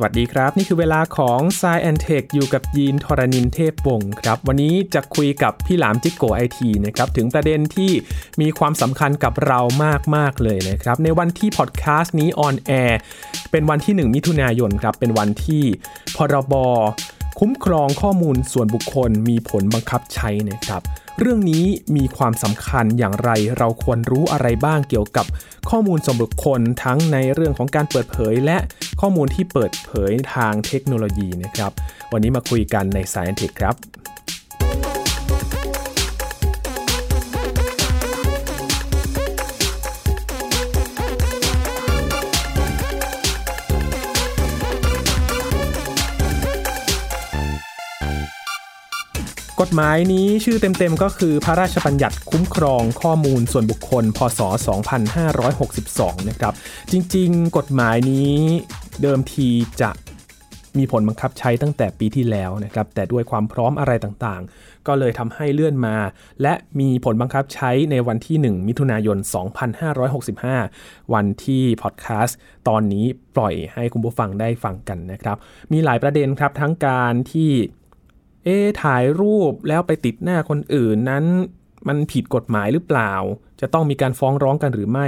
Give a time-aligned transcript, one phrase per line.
[0.00, 7.90] สวัสดีครับ นี่คือเวลาของ s ซแอนเทคอยู่กับยีนทรณินเทพวงศ์ครับ วันนี้จะคุยกับพี่หลามจิ๊กโก๋ไอทีนะครับถึงประเด็นที่
[8.40, 9.60] มีความสำคัญกับเรา
[10.16, 12.98] มาก ๆ เลยนะครับ ในวันที่พอดแคสต์นี้ on air
[13.50, 15.64] เป็นวันที่ 1 มิถุนายนครับ เป็นวันที่
[16.16, 16.54] พรบ
[17.42, 20.82] คุ้มครองข้อมูลส่วนบุคคลมีผลบังคับใช้นะครับ
[21.18, 21.64] เรื่องนี้
[21.96, 25.26] มีความสำคัญอย่างไรเราควรรู้อะไรบ้างเกี่ยวกับ
[25.70, 28.58] ข้อมูลส่วนบุคคลทั้งในเรื่องของการเปิดเผย และ
[29.00, 31.72] ข้อมูลที่เปิดเผยทางเทคโนโลยีนะครับ
[32.12, 33.74] วันนี้มาคุยกันใน Science Tech ครับ
[49.62, 54.40] กฎหมายนี้ชื่อเต็มๆก็คือพระราชบัญญัติคุ้มครองข้อมูลส่วนบุคคล พศ
[55.70, 56.52] 2562 นะครับ
[56.92, 58.34] จริงๆ กฎหมายนี้
[59.02, 59.48] เดิมที
[59.80, 59.90] จะ
[60.78, 65.96] มีผลบังคับใช้ตั้งแต่ปีที่แล้วนะครับ แต่ด้วยความพร้อมอะไรต่างๆ ก็เลยทำให้เลื่อนมา
[66.42, 69.18] และมีผลบังคับใช้ในวันที่ 1 มิถุนายน
[69.94, 72.36] 2565 วันที่พอดแคสต์
[72.68, 73.04] ตอนนี้
[73.36, 75.36] ปล่อยให้คุณผู้ฟังได้ฟังกันนะครับ
[75.72, 77.50] มีหลายประเด็นครับทั้งการที่
[78.44, 81.24] เอ๊ถ่ายรูปแล้วไปติดหน้าคนอื่นนั้น
[81.88, 83.12] มันผิดกฎหมายหรือเปล่า
[83.60, 85.06] จะต้องมีการฟ้องร้องกันหรือไม่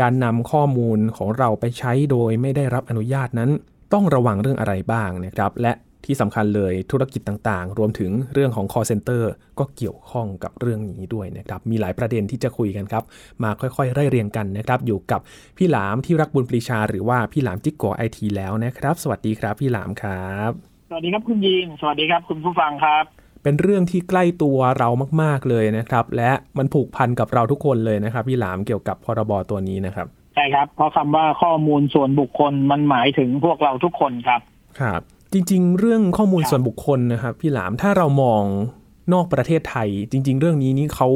[0.00, 3.50] การนำข้อมูลของเราไปใช้โดยไม่ได้รับอนุญาตนั้น
[3.92, 5.72] ต้องระวังเรื่องอะไรบ้างนะครับ และ
[6.04, 9.22] ที่สำคัญเลยธุรกิจต่างๆ รวมถึงเรื่องของ call center
[9.58, 13.04] ก็เกี่ยวข้องกับเรื่องนี้ด้วยนะครับ มีหลายประเด็นที่จะคุยกันครับ
[13.42, 15.20] มาค่อยๆ ไล่เรียงกันนะครับ อยู่กับ
[15.56, 20.52] พี่หลามที่รักบุญปรีชา หรือว่าพี่หลามจิ๊กโกไอทีแล้วนะครับ สวัสดีครับพี่หลามครับ
[20.94, 23.04] วัสดีครับคุณยีน สวัสดีครับคุณผู้ฟังครับ
[23.42, 24.88] เป็นเรื่องที่ใกล้ตัวเรา
[25.22, 34.40] มาก ๆ เลยนะครับ และมันผูกพันกับเราทุกคนเลยนะครับ พี่หลามเกี่ยวกับพรบตัวนี้นะครับ ใช่ครับ เพราะคำว่าข้อมูลส่วนบุคคลมันหมายถึงพวกเราทุกคนครับ
[34.80, 35.00] ครับ
[35.32, 38.44] จริง ๆ เรื่องข้อมูลส่วนบุคคลนะครับพี่หลามถ้าเรามอง
[39.12, 41.08] นอกประเทศไทย จริง ๆ เรื่องนี้นี่เขา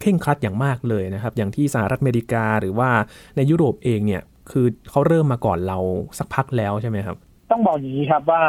[0.00, 2.90] เข่งครัดอย่างมากเลยนะครับ อย่างที่สหรัฐอเมริกาหรือว่า
[3.36, 5.78] ในยุโรปเองเนี่ย คือเขาเริ่มมาก่อนเรา
[6.18, 7.16] สักพักแล้วใช่ไหมครับ
[7.50, 8.42] ต้องบอกอย่างนี้ครับว่า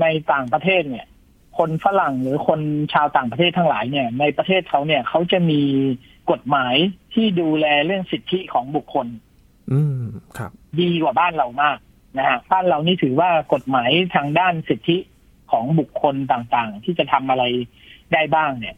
[0.00, 1.06] ในต่างประเทศเนี่ย
[1.58, 2.60] คนฝรั่งหรือคน
[2.92, 5.62] ชาวต่างประเทศทั้งหลายเนี่ย ในประเทศเขาเนี่ยเขาจะมี
[6.30, 6.74] กฎหมาย
[7.14, 9.06] ที่ดูแลเรื่องสิทธิของบุคคล
[9.72, 10.02] อืม
[10.38, 10.50] ครับ
[10.80, 11.78] ดีกว่าบ้านเรามาก
[12.18, 14.96] นะฮะบ้านเรานี่ถือว่ากฎหมายทางด้านสิทธิ
[15.50, 17.44] ของบุคคลต่างๆ ที่จะทำอะไร
[18.12, 18.76] ได้บ้างเนี่ย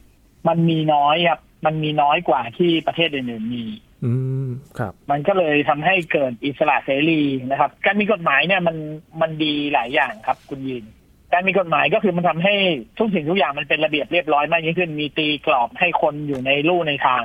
[0.49, 3.65] มันมีน้อยครับ มันมีน้อยกว่าที่ประเทศอื่นๆมี
[4.05, 4.13] อื
[4.47, 4.49] ม
[4.79, 8.77] ครับ มันก็เลยทำให้เกิดอิสระเสรีนะครับ การมีกฎหมายเนี่ยมัน
[9.21, 10.85] มันดีหลายอย่างครับ คุณยิน
[11.33, 12.55] การมีกฎหมายก็คือมันทำให้
[12.99, 17.23] ทุกสิ่งทุกอย่างมันเป็นระเบียบเรียบร้อยมากยิ่งขึ้น มีตีกรอบให้คนอยู่ในลู่ในทาง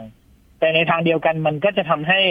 [0.59, 2.21] แต่ในทางเดียวกันมันก็จะทำให้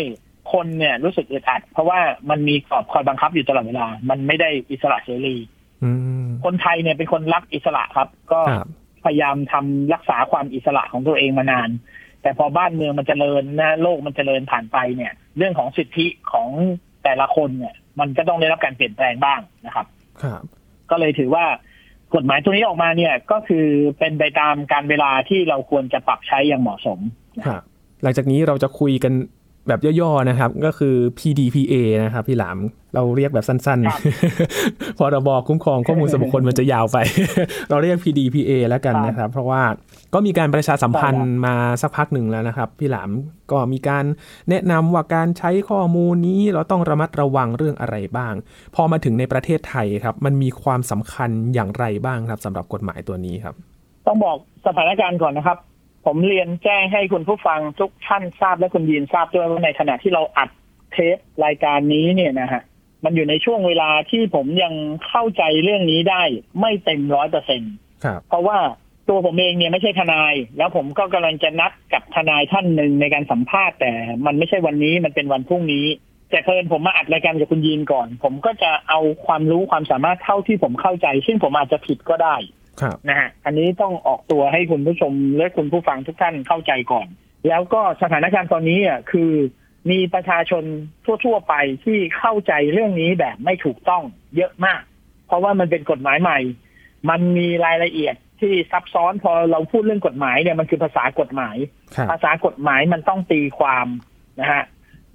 [0.53, 5.37] คนเนี่ยรู้สึกอึดอัด เพราะว่ามันมีกรอบคอยบังคับอยู่ตลอดเวลา มันไม่ได้อิสระเสรี
[5.85, 5.91] อื
[6.25, 8.69] มคนไทยเนี่ยเป็นคนรักอิสระครับ ก็ครับ
[9.05, 11.69] พยายามทำรักษาความอิสระของตัวเองมานาน
[12.23, 16.49] แต่พอบ้านเมืองมันจเจริญนะโลกมันจเจริญผ่านไปเนี่ย เรื่องของสิทธิของ
[17.05, 19.87] แต่ละคนเนี่ย มันก็ต้องได้รับการเปลี่ยนแปลงบ้างนะครับ
[20.23, 20.43] ครับ
[20.95, 21.47] ก็เลยถือว่า
[22.15, 23.67] กฎหมายตัวนี้ออกมาเนี่ยก็คือ
[23.99, 26.99] เป็นไปตามการเวลาที่เราควรจะปรับใช้อย่างเหมาะสม
[28.03, 29.13] หลังจากนี้เราจะคุยกัน
[29.69, 32.59] แบบย่อๆนะครับ ก็คือ PDPA นะครับพี่หลาม
[32.95, 36.99] เราเรียกแบบสั้นครับๆพรบคุ้มครองข้อมูลส่วนบุคคลมันจะยาวไป
[37.71, 39.63] เราเรียก PDPA แล้วกันนะครับ เพราะว่า
[40.15, 43.11] ก็มีการประชาสัมพันธ์มาสักพักหนึ่งแล้วนะครับ พี่หลาม
[43.53, 44.05] ก็มีการ
[44.51, 48.35] แนะนำว่าการใช้ข้อมูลนี้เราต้องระมัดระวังเรื่องอะไรบ้าง
[48.75, 53.55] พอมาถึงในประเทศไทยครับ มันมีความสำคัญอย่างไรบ้างครับสำหรับกฎหมายตัวนี้ครับ
[54.07, 54.37] ต้องบอก
[54.67, 55.59] สถานการณ์ก่อนนะครับ
[56.07, 60.51] ผมเรียนแจ้งให้คุณผู้ฟังทุกท่านทราบและคุณยีนทราบด้วยว่าในขณะที่เราอัด
[60.93, 62.63] เทปรายการนี้เนี่ยนะฮะ
[63.05, 64.75] มันอยู่ในช่วงเวลาที่ผมยัง
[65.09, 66.23] เข้าใจเรื่องนี้ได้
[66.61, 67.63] ไม่เต็มร้อยเปอร์เซ็น
[68.05, 68.59] ครับเพราะว่า
[69.09, 73.93] ตัวผมเองเนี่ยไม่ใช่ทนาย แล้วผมก็กำลังจะนัดกับทนายท่านหนึ่งในการสัมภาษณ์ แต่
[74.27, 75.87] มันไม่ใช่วันนี้มันเป็นวันพรุ่งนี้
[76.31, 82.64] แต่เพิ่นผมมาอัดรายการกับคุณยีนก่อน ผมก็จะเอาความรู้ความสามารถเท่าที่ผมเข้าใจ ซึ่งผมอาจจะผิดก็ได้ครับ
[83.09, 87.07] นะฮะอันนี้ต้องออกตัวให้คุณผู้ชมและคุณผู้ฟังทุกท่านเข้าใจก่อน
[87.49, 89.33] แล้วก็สถานการณ์ตอนนี้อะคือ
[89.91, 90.65] มีประชาชน
[91.25, 91.55] ทั่ว ๆ ไป
[91.85, 94.03] ที่เข้าใจเรื่องนี้แบบไม่ถูกต้อง
[94.37, 94.83] เยอะมาก
[95.27, 96.39] เพราะว่ามันเป็นกฎหมายใหม่
[97.11, 101.57] มันมีรายละเอียดที่ซับซ้อนพอเราพูดเรื่องกฎหมายเนี่ยมันคือภาษากฎหมาย
[101.95, 103.87] ครับภาษากฎหมายมันต้องตีความ
[104.41, 104.65] นะฮะ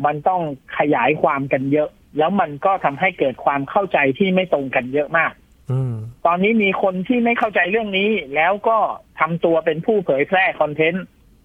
[0.06, 0.42] มันต้อง
[0.78, 5.39] ขยายความกันเยอะ แล้วมันก็ทำให้เกิดความเข้าใจที่ไม่ตรงกันเยอะมากอืม
[6.26, 8.78] ตอนนี้มีคนที่ไม่เข้าใจเรื่องนี้ แล้วก็
[9.20, 11.04] ทำตัวเป็นผู้เผยแพร่คอนเทนต์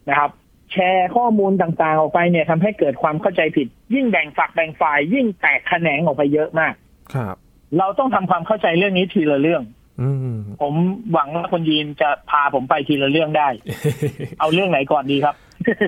[0.08, 0.30] นะครับ
[0.72, 6.74] แชร์ข้อมูลต่างๆ ออกไปเนี่ยทำให้เกิดความเข้าใจผิด ยิ่งแบ่งฝักแบ่งฝ่าย ยิ่งแตกแขนงออกไปเยอะมาก
[7.14, 7.36] ครับ
[7.78, 9.62] เราต้องทำความเข้าใจเรื่องนี้ทีละเรื่อง
[10.02, 10.74] อืมผม
[11.12, 13.48] หวังว่าคุณยีนจะพาผมไปทีละเรื่องได้
[14.40, 15.34] เอาเรื่องไหนก่อนดีครับ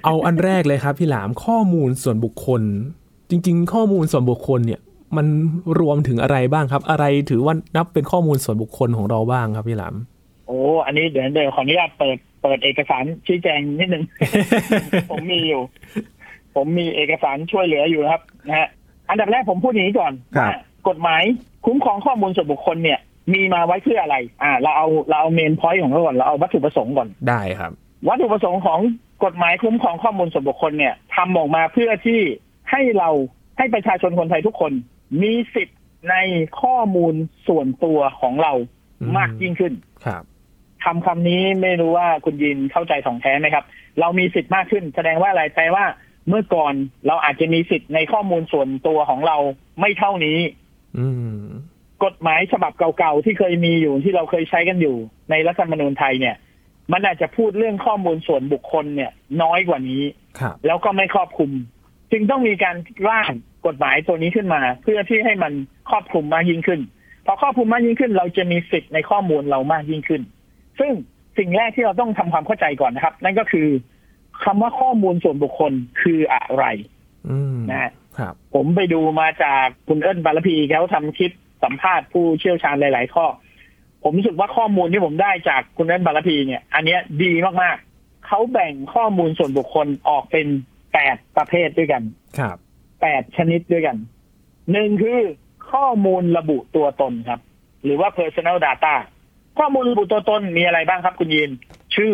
[0.04, 2.62] เอาอันแรกเลยครับ พี่หลามข้อมูลส่วนบุคคล
[3.30, 4.80] จริง ๆ ข้อมูลส่วนบุคคลเนี่ย
[5.16, 5.26] มัน
[5.80, 9.94] รวมถึงอะไรบ้างครับ อะไรถือว่านับเป็นข้อมูลส่วนบุคคลของเราบ้างครับพี่หลาม
[10.46, 14.04] โอ้อันนี้เดี๋ยวเดี๋ยวขออนุญาตเปิดเปิดเอกสารชี้แจงนิดนึง
[15.10, 15.62] ผมมีอยู่
[16.54, 18.68] ผมมีเอกสารช่วยเหลืออยู่นะครับนะฮะ
[19.08, 20.58] อันดับแรกผมพูดอย่างนี้ก่อนครับว่า
[20.88, 21.22] กฎหมาย
[21.66, 22.98] คุ้มครองข้อมูลส่วนบุคคลเนี่ย
[23.34, 27.72] มีมาไว้เพื่ออะไร อ่า เราเอาเราเอาเมนพอยต์ของเราก่อนเราเอาวัตถุประสงค์ก่อนได้ครับ
[28.08, 28.80] วัตถุประสงค์ของ
[29.24, 32.20] กฎหมายคุ้มครองข้อมูลส่วนบุคคลเนี่ยทำออกมาเพื่อที่
[32.70, 33.10] ให้เรา
[33.58, 34.72] ให้ประชาชนคนไทยทุกคน
[35.22, 35.80] มีสิทธิ์
[36.10, 36.16] ใน
[36.60, 37.14] ข้อมูล
[37.48, 38.52] ส่วนตัวของเรา
[39.00, 39.72] อืมมากยิ่งขึ้น
[40.06, 40.22] ครับ
[40.84, 43.64] คำคำนี้ไม่รู้ว่าคุณยินเข้าใจถ่องแท้ไหมครับ
[44.00, 45.84] เรามีสิทธิ์มากขึ้น แสดงว่าอะไรแปลว่า
[46.28, 46.74] เมื่อก่อน
[47.06, 49.36] เราอาจจะมีสิทธิ์ในข้อมูลส่วนตัวของเรา
[49.80, 50.38] ไม่เท่านี้
[50.98, 51.06] อื
[51.38, 51.46] ม
[52.04, 54.96] กฎหมายฉบับเก่าๆที่เคยมีอยู่ที่เราเคยใช้กันอยู่
[55.30, 56.36] ในรัฐธรรมนูญไทยเนี่ย
[56.92, 59.10] มันอาจจะพูดเรื่องข้อมูลส่วนบุคคลเนี่ย
[59.42, 60.02] น้อยกว่านี้
[60.38, 61.50] ครับแล้วก็ไม่ครอบคลุม
[62.12, 62.76] จึงต้องมีการ
[63.08, 63.30] ร่าง
[63.66, 65.52] กฎหมายตัวนี้ขึ้นมา เพื่อที่ให้มัน
[65.90, 66.80] ครอบคลุมมากยิ่งขึ้น
[67.26, 70.22] พอครอบคลุมมากยิ่งขึ้น เราจะมีสิทธิ์ในข้อมูลเรามากยิ่งขึ้น
[70.78, 70.92] ซึ่ง
[71.38, 73.68] สิ่งแรกที่เราต้องทำความเข้าใจก่อนนะครับ นั่นก็คือ
[74.44, 75.72] คำว่าข้อมูลส่วนบุคคล
[76.02, 76.64] คืออะไร
[77.28, 81.32] อืมนะฮะครับ ผมไปดูมาจากคุณเอิญบารพีเขาทำคลิป
[81.64, 83.26] สัมภาษณ์ผู้เชี่ยวชาญหลาย ๆ ข้อ
[84.02, 90.46] ผมรู้สึกว่าข้อมูลที่ผมได้จากคุณเอิญบารพีเนี่ย อันเนี้ยดีมากๆเขาแบ่งข้อมูลส่วนบุคคลออกเป็น
[90.92, 92.02] แปดประเภทด้วยกัน
[92.38, 92.56] ครับ
[93.00, 93.96] แปดชนิดด้วยกัน
[94.72, 95.20] หนึ่งคือ
[95.72, 97.40] ข้อมูลระบุตัวตนครับ
[97.84, 98.94] หรือว่า personal data
[99.58, 101.50] ข้อมูลระบุตัวตนมีอะไรบ้างครับคุณยิน
[101.96, 102.12] ชื่อ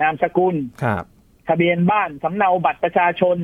[0.00, 0.54] นามสกุล
[0.84, 1.04] ครับ
[1.48, 3.36] ทะเบียนบ้าน สำเนาบัตรประชาชน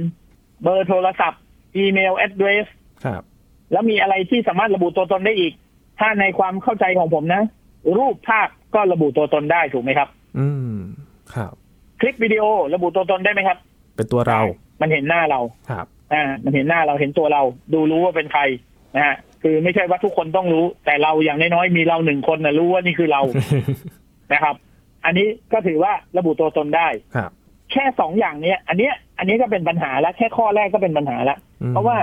[0.62, 1.42] เบอร์โทรศัพท์
[1.76, 2.66] อีเมล address
[3.04, 3.22] ครับ
[3.72, 5.52] แล้วมีอะไรที่สามารถระบุตัวตนได้อีก
[6.00, 7.42] ถ้าในความเข้าใจของผมนะ
[7.98, 10.08] รูปภาพก็ระบุตัวตนได้ถูกไหมครับ
[10.38, 10.76] อืม
[11.34, 11.52] ครับ
[12.00, 12.44] คลิปวิดีโอ
[12.75, 13.58] ระบุตัวตนได้ไหมครับ
[13.96, 14.40] เป็นตัวเรา
[14.81, 15.40] มันเห็นหน้าเรา
[15.70, 17.42] ครับ อ่ามันเห็นหน้าเราเห็นตัวเรา
[17.72, 18.42] ดูรู้ว่าเป็นใคร
[18.96, 23.20] นะฮะคือไม่ใช่ว่าทุกคนต้องรู้ แต่เราอย่างน้อยๆมีเราหนึ่งคนนะรู้ว่านี่คือเรา
[24.32, 24.54] นะครับ
[25.04, 27.30] อันนี้ก็ถือว่าระบุตัวตนได้ครับ
[27.72, 31.96] แค่สองอย่างเนี้ย อันเนี้ย อันนี้ก็เป็นปัญหาแล้วแค่ข้อแรกก็เป็นปัญหาแล้วอืมเพราะว่า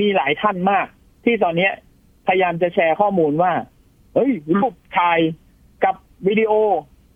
[0.00, 0.86] มีหลายท่านมาก
[1.24, 1.72] ที่ตอนเนี้ย
[2.26, 3.52] พยายามจะแชร์ข้อมูลว่า
[4.14, 5.18] เฮ้ยรูปถ่าย
[5.84, 5.94] กับ
[6.28, 6.52] วิดีโอ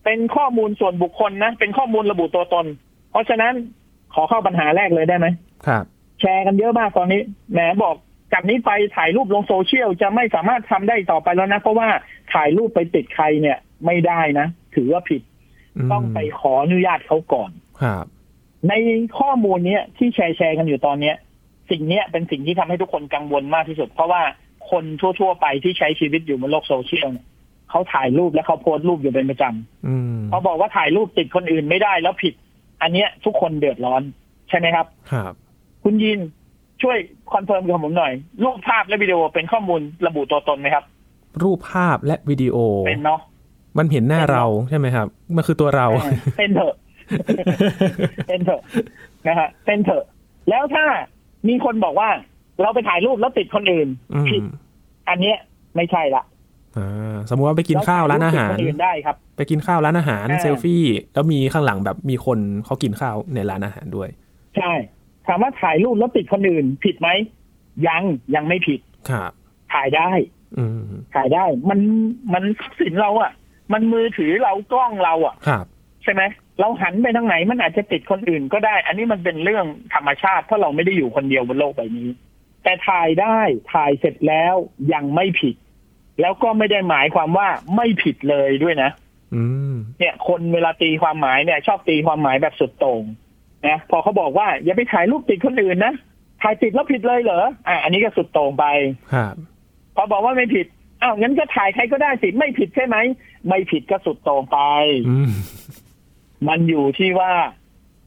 [0.05, 2.67] เป็นข้อมูลส่วนบุคคลนะเป็นข้อมูลระบุตัวตน
[3.11, 3.53] เพราะฉะนั้น
[4.15, 5.27] ขอเข้าปัญหาแรกเลยได้ไหม
[5.67, 5.85] ครับ
[6.23, 7.21] แชร์กันเยอะมากตอนนี้
[7.53, 7.97] แหมบอก
[8.33, 11.89] จากนี้ไปถ่ายรูปลงโซเชียลจะไม่สามารถทำได้ต่อไปแล้วนะ เพราะว่า
[12.35, 15.23] ถ่ายรูปไปติดใครเนี่ย ไม่ได้นะ ถือว่าผิด
[15.77, 17.51] มต้องไปขออนุญาตเขาก่อน
[17.83, 18.05] ครับ
[18.69, 18.73] ใน
[19.19, 21.17] ข้อมูลเนี้ยที่แชร์แชร์กันอยู่ตอนเนี้ย
[21.71, 24.23] สิ่งเนี้ยเป็นสิ่งที่ทำให้ทุกคนกังวลมากที่สุด เพราะว่า
[24.71, 27.27] คนทั่ว ๆ ไปที่ใช้ชีวิตอยู่บนโลกโซเชียลเนี่ย
[27.71, 29.45] เขาถ่ายรูปและเขาโพสต์รูปอยู่เป็นประจำ
[29.87, 32.35] อืม เขาบอกว่าถ่ายรูปติดคนอื่นไม่ได้แล้วผิด
[32.83, 34.03] อันเนี้ยทุกคนเดือดร้อน
[34.49, 35.33] ใช่ไหมครับ ครับ
[35.85, 36.19] คุณยิน
[36.83, 36.97] ช่วย
[37.33, 38.13] confirm กับผมหน่อย
[38.45, 40.85] รูปภาพและวิดีโอเป็นข้อมูลระบุตัวตนไหมครับ
[41.43, 42.57] รูปภาพและวิดีโอ
[42.87, 43.21] เป็นเนาะ
[43.79, 45.07] มันเห็นหน้าเราใช่ไหมครับ
[45.37, 46.75] มันคือตัวเราเออเป็นเถอะ
[48.29, 48.63] เป็นเถอะ
[49.27, 50.05] นะฮะเป็นเถอะ
[50.51, 50.85] แล้วถ้า
[51.49, 52.09] มีคนบอกว่า
[52.61, 54.43] เราไปถ่ายรูปแล้วติดคนอื่นอืมผิด
[55.09, 55.37] อันเนี้ย
[55.77, 56.25] ไม่ใช่ละ
[56.77, 60.83] อ่าสมมุติว่าไปกินข้าวร้านอาหารเติดคนอื่นได้ครับ ไปกินข้าวร้านอาหารอ่าเซลฟี่
[61.15, 64.09] แล้วมีข้างหลังแบบมีคนเขากินข้าวในร้านอาหารด้วย
[64.57, 64.73] ใช่
[65.27, 67.09] ถามว่าถ่ายรูปแล้วติดคนอื่น ผิดไหม
[67.87, 68.03] ยัง
[68.35, 69.33] ยังไม่ผิดครับ
[69.73, 70.11] ถ่ายได้
[70.59, 70.81] อืม
[71.15, 71.81] ถ่ายได้ มัน
[72.33, 73.33] มันทรัพย์สินเราอะ่ะ
[73.73, 75.65] มันมือถือเรากล้องเราอะ่ะครับ
[76.03, 76.23] ใช่ไหม
[76.61, 82.09] เราหันไปทางไหนมันอาจจะติดคนอื่นก็ได้ อันนี้มันเป็นเรื่องธรรมชาติเพราะเราไม่ได้อยู่คนเดียวบนโลกใบนี้
[82.65, 83.39] แต่ถ่ายได้
[83.73, 84.55] ถ่ายเสร็จแล้ว
[84.93, 85.57] ยังไม่ผิด
[86.21, 88.91] แล้วก็ไม่ได้หมายความว่าไม่ผิดเลยด้วยนะ
[89.35, 93.03] อืมเนี่ย คนเวลาตีความหมายเนี่ย ชอบตีความหมายแบบสุดโต่ง
[93.67, 95.95] นะพอเขาบอกว่าอย่าไปถ่ายรูปติดคนอื่นนะ
[96.43, 98.65] ถ่ายติดแล้วผิดเลยเหรออะอันนี้ก็สุดโต่งไป
[99.13, 99.35] ครับ
[99.97, 100.67] พอบอกว่าไม่ผิด
[101.03, 102.97] อ้าวงั้นก็ถ่ายใครก็ได้สิไม่ผิดใช่ไหม
[103.49, 104.59] ไม่ผิดก็สุดโต่งไป
[105.09, 105.31] อืม
[106.49, 107.33] มันอยู่ที่ว่า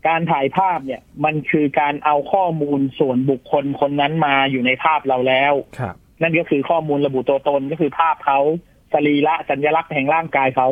[0.07, 8.39] การถ่ายภาพเนี่ย มันคือการเอาข้อมูลส่วนบุคคลคนนั้นมาอยู่ในภาพเราแล้วครับนั่นก็คือข้อมูลระบุตัวตนก็คือภาพเขา
[8.93, 10.67] สรีระสัญลักษณ์แห่งร่างกายเขา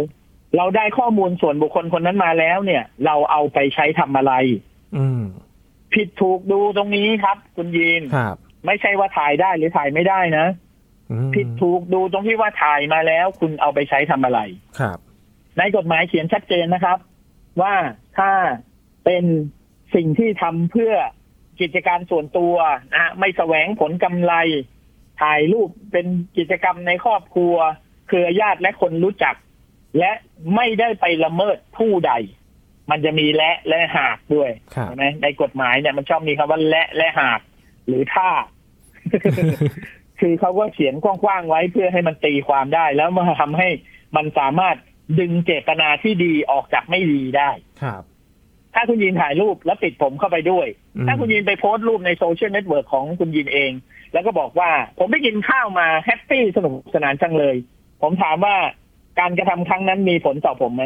[0.58, 4.34] เราได้ข้อมูลส่วนบุคคลคนนั้นมาแล้วเนี่ย เราเอาไปใช้ทำอะไร
[4.96, 5.22] อืม
[5.94, 8.36] ผิดถูกดูตรงนี้ครับ คุณยีนครับ
[8.66, 10.48] ไม่ใช่ว่าถ่ายได้หรือถ่ายไม่ได้นะ
[11.12, 14.40] อืมผิดถูกดูตรงที่ว่าถ่ายมาแล้ว คุณเอาไปใช้ทำอะไร
[14.80, 14.98] ครับ
[15.58, 16.98] ในกฎหมายเขียนชัดเจนนะครับ
[17.62, 17.76] ว่า
[18.18, 18.32] ถ้า
[19.06, 19.24] เป็น
[19.96, 20.94] สิ่งที่ทำเพื่อ
[21.62, 22.56] กิจการส่วนตัว
[22.94, 24.34] นะฮะไม่แสวงผลกำไร
[25.22, 26.06] ทถ่ายรูปเป็น
[26.38, 27.56] กิจกรรมในครอบครัว
[28.08, 29.36] เครือญาติและคนรู้จัก
[30.00, 30.12] และ
[30.56, 32.14] ไม่ได้ไปละเมิดผู้ใด
[32.92, 37.40] มันจะมีและและหากด้วยครับใช่ไหมในกฎหมายเนี่ยมันชอบมีคำว่าและและหาก
[37.88, 38.30] หรือถ้า
[40.20, 43.70] คือเขาก็เขียนกว้างๆไว้เพื่อให้มันตีความได้ แล้วมาทำให้
[44.16, 44.76] มันสามารถ
[45.20, 47.50] ดึงเจตนาที่ดีออกจากไม่ดีได้
[47.84, 48.04] ครับ
[48.76, 53.72] ถ้าคุณยินถ่ายรูปแล้วติดผมเข้าไปด้วยอืมถ้าคุณยินไปโพสต์รูปใน social network ของคุณยินเอง
[54.14, 57.56] แล้วก็บอกว่า ผมไปกินข้าวมา happy สนุกสนานจังเลย
[58.02, 58.56] ผมถามว่า
[59.20, 60.84] การกระทำครั้งนั้นมีผลต่อผมไหม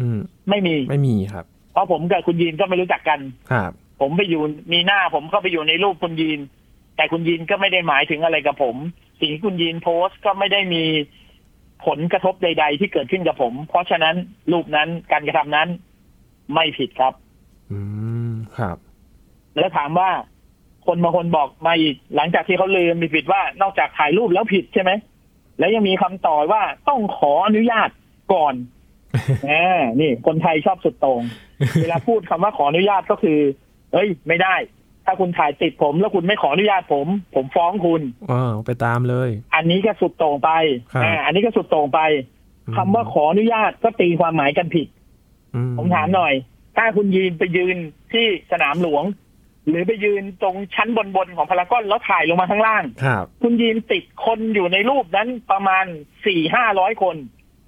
[0.00, 0.18] อืม
[0.50, 3.20] ไม่มีไม่มีครับ เพราะผมกับคุณยินก็ไม่รู้จักกัน
[3.52, 4.42] ครับ ผมไปอยู่
[4.72, 6.40] มีหน้าผมก็ไปอยู่ในรูปคุณยีน
[6.96, 8.76] แต่คุณยีนก็ไม่ได้หมายถึงอะไรกับผม
[9.20, 10.84] สิ่งที่คุณยีนโพสต์ก็ไม่ได้มี
[11.86, 14.14] ผลกระทบใด ๆ ที่เกิดขึ้นกับผม เพราะฉะนั้น
[14.52, 15.68] รูปนั้นการกระทำนั้น
[16.54, 17.12] ไม่ผิดครับ
[17.70, 17.78] อื
[18.30, 18.76] มครับ
[19.58, 20.10] แล้วถามว่า
[20.86, 24.90] คนบางคนบอกมาอีกหลังจากที่เขาลืมมีผิดว่านอกจากถ่ายรูปแล้วผิดใช่ไหม
[25.58, 27.88] แล้วยังมีคำต่อว่าต้องขออนุญาต
[28.32, 28.54] ก่อน
[29.50, 31.22] อ่านี่คนไทยชอบสุดโตรง
[31.82, 33.38] เวลาพูดคำว่าขออนุญาตก็คือ
[33.92, 34.54] เอ้ย ไม่ได้
[35.06, 40.50] ถ้าคุณถ่ายติดผม แล้วคุณไม่ขออนุญาตผม ผมฟ้องคุณว้าวไปตามเลย อันนี้ก็สุดโต่งไป
[40.92, 42.00] ครับอ่าอันนี้ก็สุดโต่งไป
[42.68, 44.88] อืมคำว่าขออนุญาตก็ตีความหมายกันผิด
[45.54, 46.32] อืผมถามหน่อย
[46.76, 47.76] ถ้าคุณยืนไปยืน
[48.12, 49.04] ที่สนามหลวง
[49.68, 55.84] หรือไปยืนตรงชั้นบนๆของพารากอนแล้วถ่ายลงมาข้างล่าง ครับ คุณยีนติดคนอยู่ในรูปนั้นประมาณ
[56.26, 57.16] สี่ห้าร้อยคน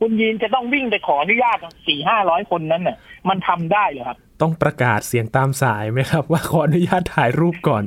[0.03, 2.97] คุณยีนจะต้องวิ่งไปขออนุญาตสี่ห้าร้อยคนนั้นน่ะ
[3.29, 7.85] มันทำได้เหรอครับ ต้องประกาศเสียงตามสายไหมครับ ว่าขออนุญาตถ่ายรูปก่อน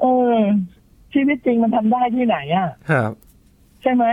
[0.00, 0.36] เออ
[1.14, 3.12] ชีวิตจริงมันทำได้ที่ไหนอะครับ
[3.82, 4.04] ใช่ไหม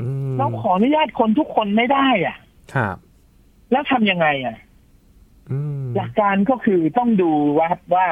[0.00, 2.36] อืมเราขออนุญาตคนทุกคนไม่ได้ อะ
[2.74, 2.96] ครับ
[3.72, 4.56] แล้วทำยังไงอะ
[5.50, 8.06] อืมหลักการก็คือต้องดูว่าว่า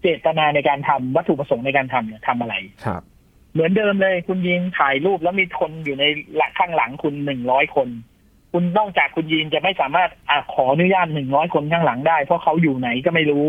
[0.00, 2.54] เจตนาในการทำวัตถุประสงค์ในการทำเนี่ยทำอะไร
[2.84, 3.02] ครับ
[3.54, 6.04] เหมือนเดิมเลย คุณยินถ่ายรูปแล้วมีคนอยู่ใน
[6.36, 7.88] หลักข้างหลังคุณหนึ่งร้อยคน
[8.52, 13.44] คุณนอกจากคุณยินจะไม่สามารถอะขออนุญาตหนึ่งร้อยคนข้างหลังได้ เพราะเขาอยู่ไหนก็ไม่รู้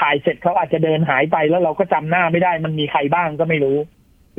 [0.00, 3.78] ถ่ายเสร็จเขาอาจจะเดินหายไปแล้วเราก็จำหน้าไม่ได้มันมีใครบ้างก็ไม่รู้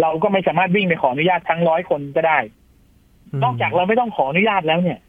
[0.01, 2.39] เราก็ไม่สามารถวิ่งไปขออนุญาตทั้งร้อยคนก็ได้
[3.43, 4.99] นอกจากเราไม่ต้องขออนุญาตแล้วเนี่ย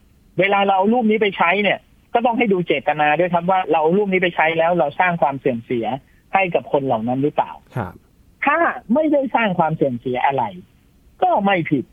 [0.40, 1.78] เวลาเราเอารูปนี้ไปใช้เนี่ย
[2.14, 5.87] ก็ต้องให้ดูเจตนาด้วยครับว่าเราเอารูปนี้ไปใช้แล้วเราสร้างความเสื่อมเสีย
[6.35, 7.95] ให้กับคนเหล่านั้นหรือเปล่าครับ
[8.46, 8.58] ถ้า
[8.94, 10.44] ไม่ได้สร้างความเสื่อมเสียอะไร
[11.22, 11.84] ก็ไม่ผิด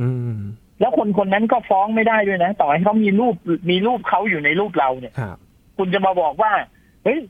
[0.00, 0.38] อืม
[0.80, 3.34] แล้วคนคนนั้นก็ฟ้องไม่ได้ด้วยนะ ต่อให้เขามีรูป
[3.70, 5.36] มีรูปเขาอยู่ในรูปเราเนี่ยครับ
[5.78, 6.52] คุณจะมาบอกว่า
[7.04, 7.20] เฮ้ย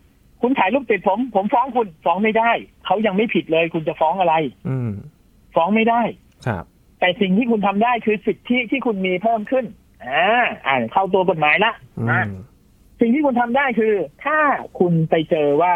[0.42, 2.50] คุณถ่ายรูปติดผม ผมฟ้องคุณฟ้องไม่ได้
[2.86, 4.34] เขายังไม่ผิดเลย คุณจะฟ้องอะไร
[4.68, 4.90] อืม
[5.54, 6.02] ฟ้องไม่ได้
[6.46, 6.64] ครับ
[7.00, 9.64] แต่สิ่งที่คุณทำได้คือสิทธิที่คุณมีเพิ่มขึ้น
[10.06, 12.28] อ่าอ่านเข้าตัวกฎหมายละอือ่าม
[13.00, 14.38] สิ่งที่คุณทำได้คือ ถ้า
[14.78, 15.74] คุณไปเจอว่า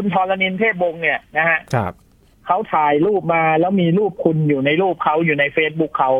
[0.00, 1.92] คุณทรณินเทพบงศ์เนี่ยนะฮะครับ
[2.46, 6.12] เขาถ่ายรูปมาแล้วมีรูปคุณอยู่ในรูปเขาอยู่ในเฟซบุ๊กเขา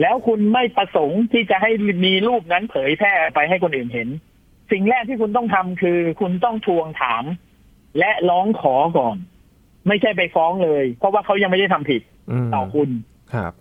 [0.00, 1.70] แล้วคุณไม่ประสงค์ที่จะให้
[2.04, 4.08] มีรูปนั้นเผยแพร่ไปให้คนอื่นเห็น
[4.72, 7.24] สิ่งแรกที่คุณต้องทำคือ คุณต้องทวงถาม
[7.98, 9.16] และร้องขอก่อน
[9.88, 12.90] ไม่ใช่ไปฟ้องเลย เพราะว่าเขายังไม่ได้ทำผิดอืมต่อคุณ
[13.34, 13.52] ครับ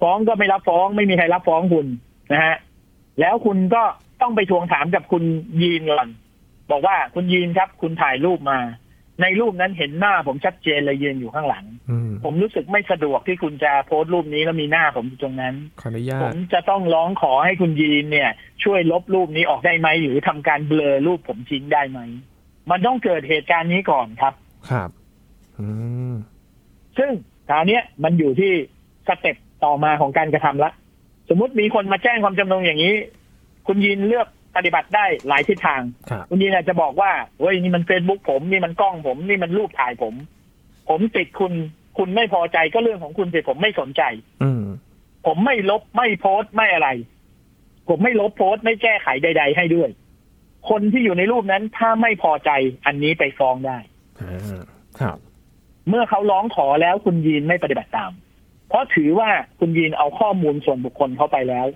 [0.00, 1.86] ฟ้องก็ไม่รับฟ้องไม่มีใครรับฟ้องคุณ
[2.32, 2.56] นะฮะ
[3.20, 3.82] แล้วคุณก็
[4.20, 5.24] ต้องไปทวงถามกับคุณ
[5.62, 6.08] ยีนก่อน
[6.70, 8.58] บอกว่าคุณยีนครับ คุณถ่ายรูปมา
[9.22, 18.30] ในรูปนั้นเห็นหน้าผมชัดเจนเลยยืนอยู่ข้างหลังอืมผมรู้สึกไม่สะดวกที่คุณจะโพสต์รูปนี้แล้วมีหน้าผมอยู่ตรงนั้นขออนุญาผตมจะต้องร้องขอให้คุณยีนเนี่ย
[18.64, 22.00] ช่วยลบรูปนี้ออกได้ไหมหรือทำการเบลอรูปผมทิ้งได้ไหม
[22.70, 24.34] มันต้องเกิดเหตุการณ์นี้ก่อนครับ
[24.70, 24.90] ครับ
[25.58, 25.66] อื
[26.12, 26.14] ม
[26.98, 27.10] ซึ่ง
[27.48, 28.52] คราวเนี้ยมันอยู่ที่
[29.06, 30.70] step ต่อมาของการกระทำละ
[31.28, 32.94] สมมติมีคนมาแจ้งความจำนงอย่างนี้
[33.66, 40.14] คุณยินเลือก ปฏิบัติได้หลายทิศทางครับคุณยินอาจจะบอกว่าเฮ้ยนี่มันเฟซบุ๊กผมนี่มันกล้องผมนี่มันรูปถ่ายผม
[40.88, 41.52] ผมติดคุณ
[41.98, 44.02] คุณไม่พอใจก็เรื่องของคุณสิผมไม่สนใจ
[44.42, 44.62] อืม
[45.26, 46.88] ผมไม่ลบไม่โพสต์ไม่อะไร
[47.88, 49.90] ผมไม่ลบโพสต์ไม่แก้ไขใด ๆ ให้ด้วย
[50.70, 52.50] คนที่อยู่ในรูปนั้นถ้าไม่พอใจ
[52.86, 53.78] อันนี้ไปฟ้องได้
[54.20, 54.62] อ่า
[55.00, 55.18] ครับ
[55.88, 58.12] เมื่อเขาร้องขอแล้วคุณยีนไม่ปฏิบัติตาม
[58.68, 61.66] เพราะถือว่าคุณยีนเอาข้อมูลส่วนบุคคลเขาไปแล้ว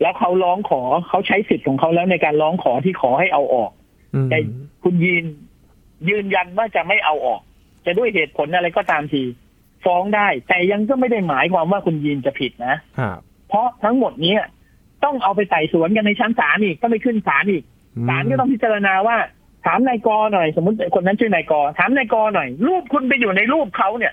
[0.00, 3.70] แล้วเขาร้องขอเขาใช้สิทธิ์ของเขาแล้วในการร้องขอที่ขอให้เอาออก
[4.14, 4.38] อืมแต่
[4.82, 5.24] คุณยีน
[6.08, 7.40] ยืนยันว่าจะไม่เอาออก
[7.86, 9.22] จะด้วยเหตุผลอะไรก็ตามที
[9.84, 14.40] ฟ้องได้ แต่ยังก็ไม่ได้หมายความว่าคุณยีนจะผิดนะครับเพราะทั้งหมดเนี้ย
[15.04, 17.64] ต้องเอาไปไต่สวนกันในชั้นศาลอีกต้องไปขึ้นศาลอีก
[17.96, 19.16] อืมศาลก็ต้องพิจารณาว่า
[19.66, 24.12] ถามนายกอหน่อย สมมติคนนั้นชื่อนายกอถามนายกอหน่อย รูปคุณไปอยู่ในรูปเขาเนี่ย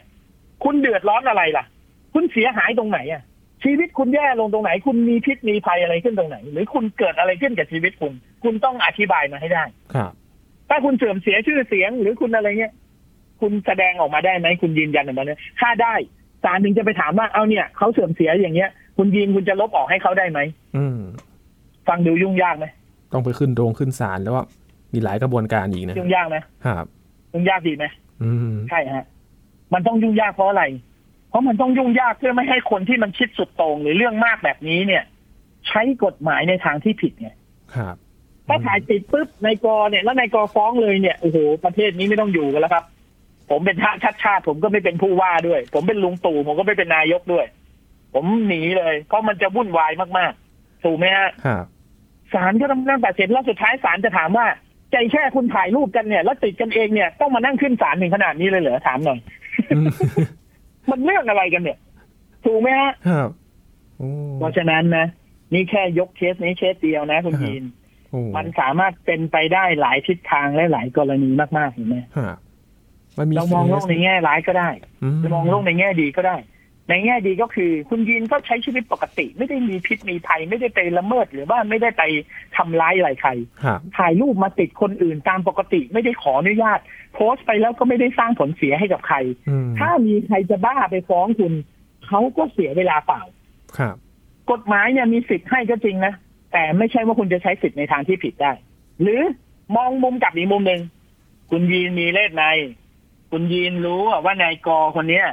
[0.64, 1.66] คุณเดือดร้อนอะไรล่ะ
[2.14, 3.22] คุณเสียหายตรงไหนอะ
[3.64, 10.12] ชีวิตคุณแย่ลงตรงไหน คุณมีพิษมีภัยอะไรขึ้นตรงไหน หรือคุณเกิดอะไรขึ้นกับชีวิตคุณ คุณต้องอธิบายมาให้ได้ ครับ
[10.70, 12.74] ถ้าคุณเสื่อมเสียชื่อเสียง หรือคุณอะไรเงี้ย
[13.42, 15.94] คุณแสดงออกมาได้ไหมคุณยืนยันออกมาเนี่ยถ้าได้
[16.44, 20.40] ศาลถึงจะไปถามว่าเอาเนี่ยเขาเสื่อมเสียอย่างเงี้ย คุณยืนคุณจะลบออกให้เขาได้ไหม
[20.78, 21.00] อืม
[21.88, 22.66] ฟังดูยุ่งยากไหม
[23.14, 24.46] ต้องไปขึ้นโรงขึ้นศาลแล้วว่า
[24.94, 26.86] มีหลายกระบวนการอีกนะยุ่งยากไหมครับ
[27.34, 27.86] ยุ่งยากดีไหม
[28.24, 29.06] อืมใช่ฮะ
[29.74, 30.87] มันต้องยุ่งยากเพราะอะไรเพ
[31.38, 35.04] ราะมันต้องยุ่งยากเพื่อไม่ให้คนที่มันคิดสุดโต่งหรือเรื่องมากแบบนี้เนี่ย
[35.68, 37.30] ใช้กฎหมายในทางที่ผิดไง
[37.76, 37.96] ครับ
[38.48, 42.84] ถ้าถ่ายติดปุ๊บนายกเนี่ยแล้วนายกฟ้องเลยเนี่ยโอ้โหประเทศนี้ไม่ต้องอยู่กันแล้วครับ
[43.50, 47.46] ผมเป็นชาติชาติชาติผมก็ไม่เป็นผู้ว่าด้วย ผมเป็นลุงตู่ผมก็ไม่เป็นนายกด้วย
[48.14, 51.66] ผมหนีเลย เพราะมันจะวุ่นวายมากๆถูกไหมฮะครับ
[52.34, 54.48] ศาลก็ต้องนั่งตัดสินแล้วสุดท้ายศาลจะถามว่า
[54.92, 59.20] ใจแค่คุณถ่ายรูปกันเนี่ย แล้วติดกันเองเนี่ยต้องมานั่งขึ้นศาลถึงขนาดนี้เลยเหรอถามหน่อย
[59.72, 59.80] อื
[60.88, 61.78] มมันเรื่องอะไรกันเนี่ย
[62.46, 63.30] ถูกไหมฮะครับ
[63.98, 65.08] โอ้เพราะฉะนั้นนะ
[65.54, 67.64] นี่แค่ยกเคสนี้เคสเดียวนะคุณยีน
[68.12, 72.38] โอ้มันสามารถเป็นไปได้หลายทิศทางและหลายกรณีมากๆเห็นไหมครับ
[73.18, 74.70] มันมีเรามองโลกในแง่ร้ายก็ได้
[75.04, 76.36] อืมเรามองโลกในแง่ดีก็ได้
[76.90, 82.04] ในแง่ดีก็คือ คุณยีนก็ใช้ชีวิตปกติ ไม่ได้มีพิษมีภัย ไม่ได้ไปละเมิดหรือว่าไม่ได้ไป
[82.58, 83.32] ทำร้ายอะไรใคร
[83.64, 86.80] ครับถ่ายรูปมาติดคนอื่นตามปกติไม่ได้ขออนุญาต
[87.14, 89.18] โพสต์ไปแล้วก็ไม่ได้สร้างผลเสียให้กับใคร
[89.50, 91.54] อืมถ้ามีใครจะบ้าไปฟ้องคุณ
[92.08, 93.22] เขาก็เสียเวลาเปล่า
[93.78, 93.96] ครับ
[94.52, 96.14] กฎหมายเนี่ยมีสิทธิ์ให้ก็จริงนะ
[96.54, 98.52] แต่ไม่ใช่ว่าคุณจะใช้สิทธิ์ในทางที่ผิดได้
[99.02, 99.22] หรือ
[99.76, 100.82] มองมุมกลับอีกมุมหนึ่ง
[101.52, 102.44] คุณยีนมีเลขใน
[103.32, 105.28] คุณยีนรู้ว่านายกอคนเนี้ย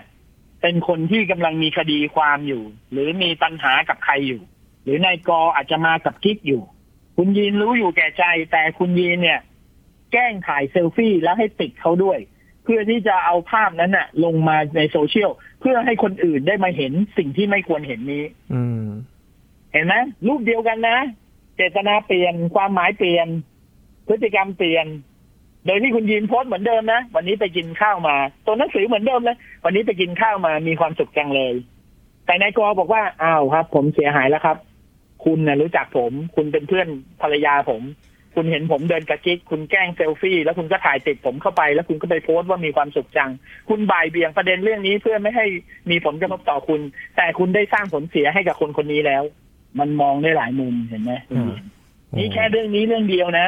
[0.66, 4.42] เป็นคนที่กำลังมีคดีความอยู่ หรือมีปัญหากับใครอยู่
[4.84, 6.62] หรือนายกออาจจะมากับกิ๊กอยู่
[7.16, 9.40] คุณยีนรู้อยู่แก่ใจ แต่คุณยีนเนี่ย
[10.12, 12.18] แกล้งถ่ายเซลฟี่แล้วให้ติดเขาด้วย
[12.64, 15.30] เพื่อที่จะเอาภาพนั้นน่ะ ลงมาในโซเชียล
[15.60, 18.86] เพื่อให้คนอื่นได้มาเห็นสิ่งที่ไม่ควรเห็นนี้ อืม
[19.72, 19.94] เห็นไหม
[20.26, 20.98] รูปเดียวกันนะ
[21.56, 23.28] เจตนาเปลี่ยนความหมายเปลี่ยน
[24.08, 24.86] พฤติกรรมเปลี่ยน
[25.66, 28.16] โดยที่คุณยินโพสต์เหมือนเดิมนะ วันนี้ไปกินข้าวมา
[28.46, 31.54] ตัวหนังสือเหมือนเดิมเลย วันนี้ไปกินข้าวมามีความสุขจังเลย
[32.26, 34.56] แต่นายกอบอกว่าอ้าวครับ ผมเสียหายแล้วครับ
[35.24, 36.88] คุณนะรู้จักผม คุณเป็นเพื่อน
[37.22, 37.82] ภรรยาผม
[38.34, 43.30] คุณเห็นผมเดินกระจิกคุณแกล้งเซลฟี่ แล้วคุณก็ถ่ายติดผมเข้าไป แล้วคุณก็ไปโพสต์ว่ามีความสุขจัง
[43.68, 45.46] คุณบ่ายเบี่ยงประเด็นเรื่องนี้เพื่อไม่ให้
[45.90, 46.80] มีผลกระทบต่อคุณ
[47.16, 49.22] แต่คุณได้สร้างผลเสียให้กับคนคนนี้แล้ว
[49.78, 51.62] มันมองได้หลายมุมเห็นไหมคุณหญิง
[52.16, 53.46] นี่แค่เรื่องนี้เรื่องเดียวนะ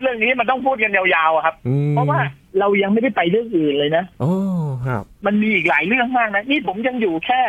[0.00, 2.18] เรื่องนี้มันต้องพูดกันยาวๆอะครับอืมเพราะว่า
[2.58, 4.32] เรายังไม่ได้ไปเรื่องอื่นเลยนะโอ้
[4.86, 7.40] ครับ มันมีอีกหลายเรื่องมากนะนี่ผมยังอยู่แค่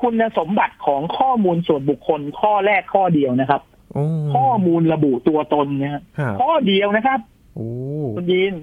[0.00, 3.62] คุณสมบัติของข้อมูลส่วนบุคคลข้อแรกข้อเดียวนะครับ
[3.94, 7.20] โอ้ข้อมูลระบุตัวตนนะฮะครับข้อเดียวนะครับ
[7.56, 7.68] โอ้
[8.16, 8.54] คุณยิน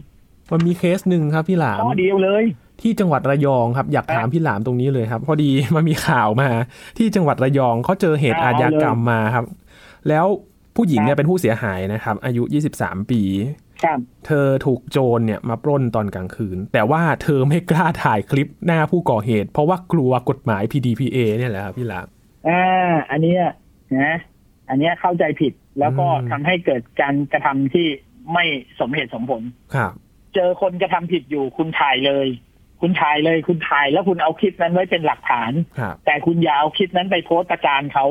[0.52, 2.44] มันมีเคสหนึ่งครับพี่หลามข้อเดียวเลย
[2.82, 6.50] ที่จังหวัดระยองครับ อยากถามพี่หลามตรงนี้เลยครับ พอดีมันมีข่าวมา
[6.98, 9.46] ที่จังหวัดระยองเขาเจอเหตุเอาอาญากรรมเลยมาครับ
[10.10, 10.26] แล้ว
[10.76, 12.44] ผู้หญิงเนี่ครัยบเป็นผู้เสียหายนะครับ อายุ
[12.78, 13.22] 23 ปี
[13.84, 22.08] ครับเธอถูกโจรเนี่ยมาปล้นตอนกลางคืน แต่ว่าเธอไม่กล้าถ่ายคลิปหน้าผู้ก่อเหตุ เพราะว่ากลัวกฎหมาย PDPA เนี่ยแหละครับพี่หลาม
[22.48, 23.42] อ่าอันเนี้ย
[24.00, 24.16] นะ
[24.70, 27.88] อันเนี้ยเข้าใจผิดแล้วก็อืมทำให้เกิดการกระทำที่
[28.34, 28.46] ไม่
[28.80, 29.42] สมเหตุสมผล
[29.76, 29.92] ครับ
[30.36, 32.28] เจอคนกระทำผิดอยู่คุณถ่ายเลย
[32.82, 38.06] คุณถ่ายเลย คุณถ่ายแล้วคุณเอาคลิปนั้นไว้เป็นหลักฐานครับแต่คุณอย่าเอาคลิปนั้นไปโพสต์ประจานเขา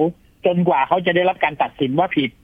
[0.47, 2.44] จนกว่าเขาจะได้รับการตัดสินว่าผิดอื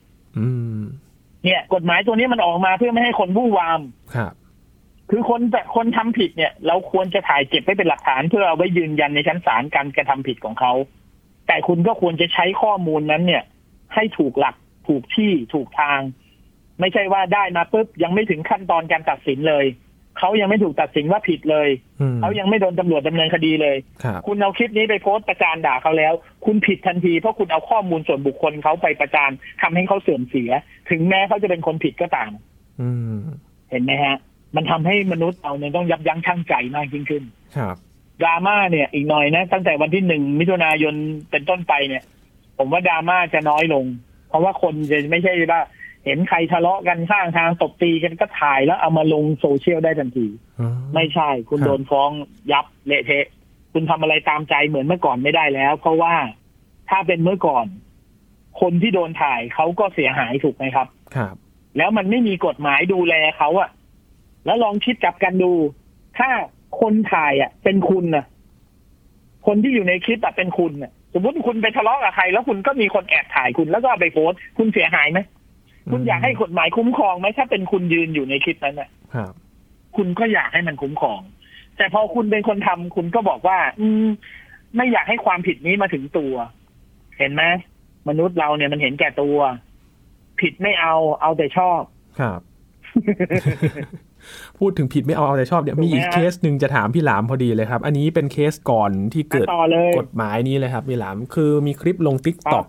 [1.43, 3.81] เนี่ย กฎหมายตัวนี้มันออกมาเพื่อไม่ให้คนวู่วาม
[4.15, 4.33] ครับ
[5.09, 10.73] คือคนแต่คนทำผิดเนี่ย เราควรจะถ่ายเก็บไว้เป็นหลักฐาน เพื่อเอาไว้ยืนยันในชั้นศาลการกระทำผิดของเขา
[11.47, 13.43] แต่คุณก็ควรจะใช้ข้อมูลนั้นเนี่ย
[13.93, 14.55] ให้ถูกหลัก
[14.87, 15.99] ถูกที่ถูกทาง
[16.79, 19.65] ไม่ใช่ว่าได้มาปุ๊บยังไม่ถึงขั้นตอนการตัดสินเลย
[20.19, 21.69] เขายังไม่ถูกตัดสินว่าผิดเลย
[22.01, 26.13] อืมเขายังไม่โดนตำรวจดำเนินคดีเลยครับคุณเอาคลิปนี้ไปโพสต์ประจานด่าเขาแล้ว
[26.45, 30.51] คุณผิดทันทีเพราะคุณเอาข้อมูลส่วนบุคคลเขาไปประจานทำให้เขาเสื่อมเสีย
[30.89, 32.31] ถึงแม้เขาจะเป็นคนผิดก็ตาม
[32.81, 33.19] อืม
[33.71, 34.17] เห็นไหมฮะ
[34.55, 37.23] มันทำให้มนุษย์เราเนี่ยต้องยับยั้งชั่งใจมากยิ่งขึ้น
[37.57, 37.75] ครับ
[38.21, 40.95] ดราม่าเนี่ยอีกหน่อยนะ ตั้งแต่วันที่หนึ่งมิถุนายน
[41.31, 42.03] เป็นต้นไปเนี่ย
[42.57, 43.85] ผมว่าดราม่าจะน้อยลง
[44.29, 45.61] เพราะว่าคนจะไม่ใช่ว่า
[46.05, 50.27] เห็นใครทะเลาะกันข้างทางตบตีกันก็ถ่ายแล้วเอามาลงโซเชียลได้ทันที
[50.59, 52.09] อ๋อไม่ใช่คุณครับโดนฟ้อง
[52.51, 53.25] ยับเละเทะ
[53.73, 56.13] คุณทำอะไรตามใจเหมือนเมื่อก่อนไม่ได้แล้ว เพราะว่า
[56.89, 57.65] ถ้าเป็นเมื่อก่อน
[58.61, 61.35] คนที่โดนถ่ายเขาก็เสียหายถูกไหมครับ ครับ
[61.77, 63.69] แล้วมันไม่มีกฎหมายดูแลเขาอะ
[64.45, 65.51] แล้วลองคิดกลับกันดู
[66.17, 66.29] ถ้า
[66.81, 68.25] คนถ่ายอะเป็นคุณนะ
[69.47, 75.19] คนที่อยู่ในคลิปอะเป็นคุณน่ะสมมติคุณไปทะเลาะกับใคร แล้วคุณก็มีคนแอบถ่ายคุณแล้วก็เอาไปโพสต์คุณเสียหายไหม
[75.91, 79.33] คุณอยากให้กฎหมายคุ้มครองไหมถ้าเป็นคุณยืนอยู่ในคลิปนั้นอะครับ
[79.95, 81.21] คุณก็อยากให้มันคุ้มครอง
[81.77, 84.05] แต่พอคุณเป็นคนทำคุณก็บอกว่า อืม
[84.75, 86.33] ไม่อยากให้ความผิดนี้มาถึงตัว
[87.19, 87.43] เห็นไหม
[88.09, 89.37] มนุษย์เราเนี่ยมันเห็นแก่ตัว
[90.41, 91.81] ผิดไม่เอาเอาแต่ชอบ
[92.19, 92.39] ครับ
[94.59, 102.65] พูดถึงผิดไม่เอาเอาแต่ชอบเนี่ยถูกไหมมีอีกฮะเคสหนึ่งจะถามพี่หลามพอดีเลยครับ อันนี้เป็นเคสก่อนที่เกิดต่อเลยกฎหมายนี้เลยครับพี่หลามคือมีคลิปลง TikTok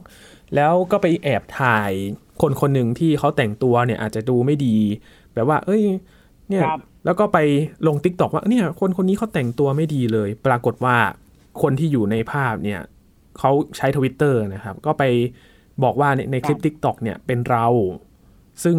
[0.55, 1.93] แล้วก็ไปแอบถ่าย
[2.41, 4.77] คนคนหนึ่งที่เขาแต่งตัวเนี่ยอาจจะดูไม่ดี
[5.35, 5.83] แบบว่า เอ้ย
[6.49, 7.39] เนี่ยครับแล้วก็ไป
[7.87, 10.97] ลง TikTok ว่าเนี่ย คนคนนี้เขาแต่งตัวไม่ดีเลย ปรากฏว่า
[11.63, 12.81] คนที่อยู่ในภาพเนี่ย
[13.39, 15.03] เขาใช้ทวิตเตอร์นะครับ ก็ไป
[15.83, 17.67] บอกว่าในในคลิป t ิ k t o k เนี่ยเป็นเรา
[18.65, 18.79] ซึ่ง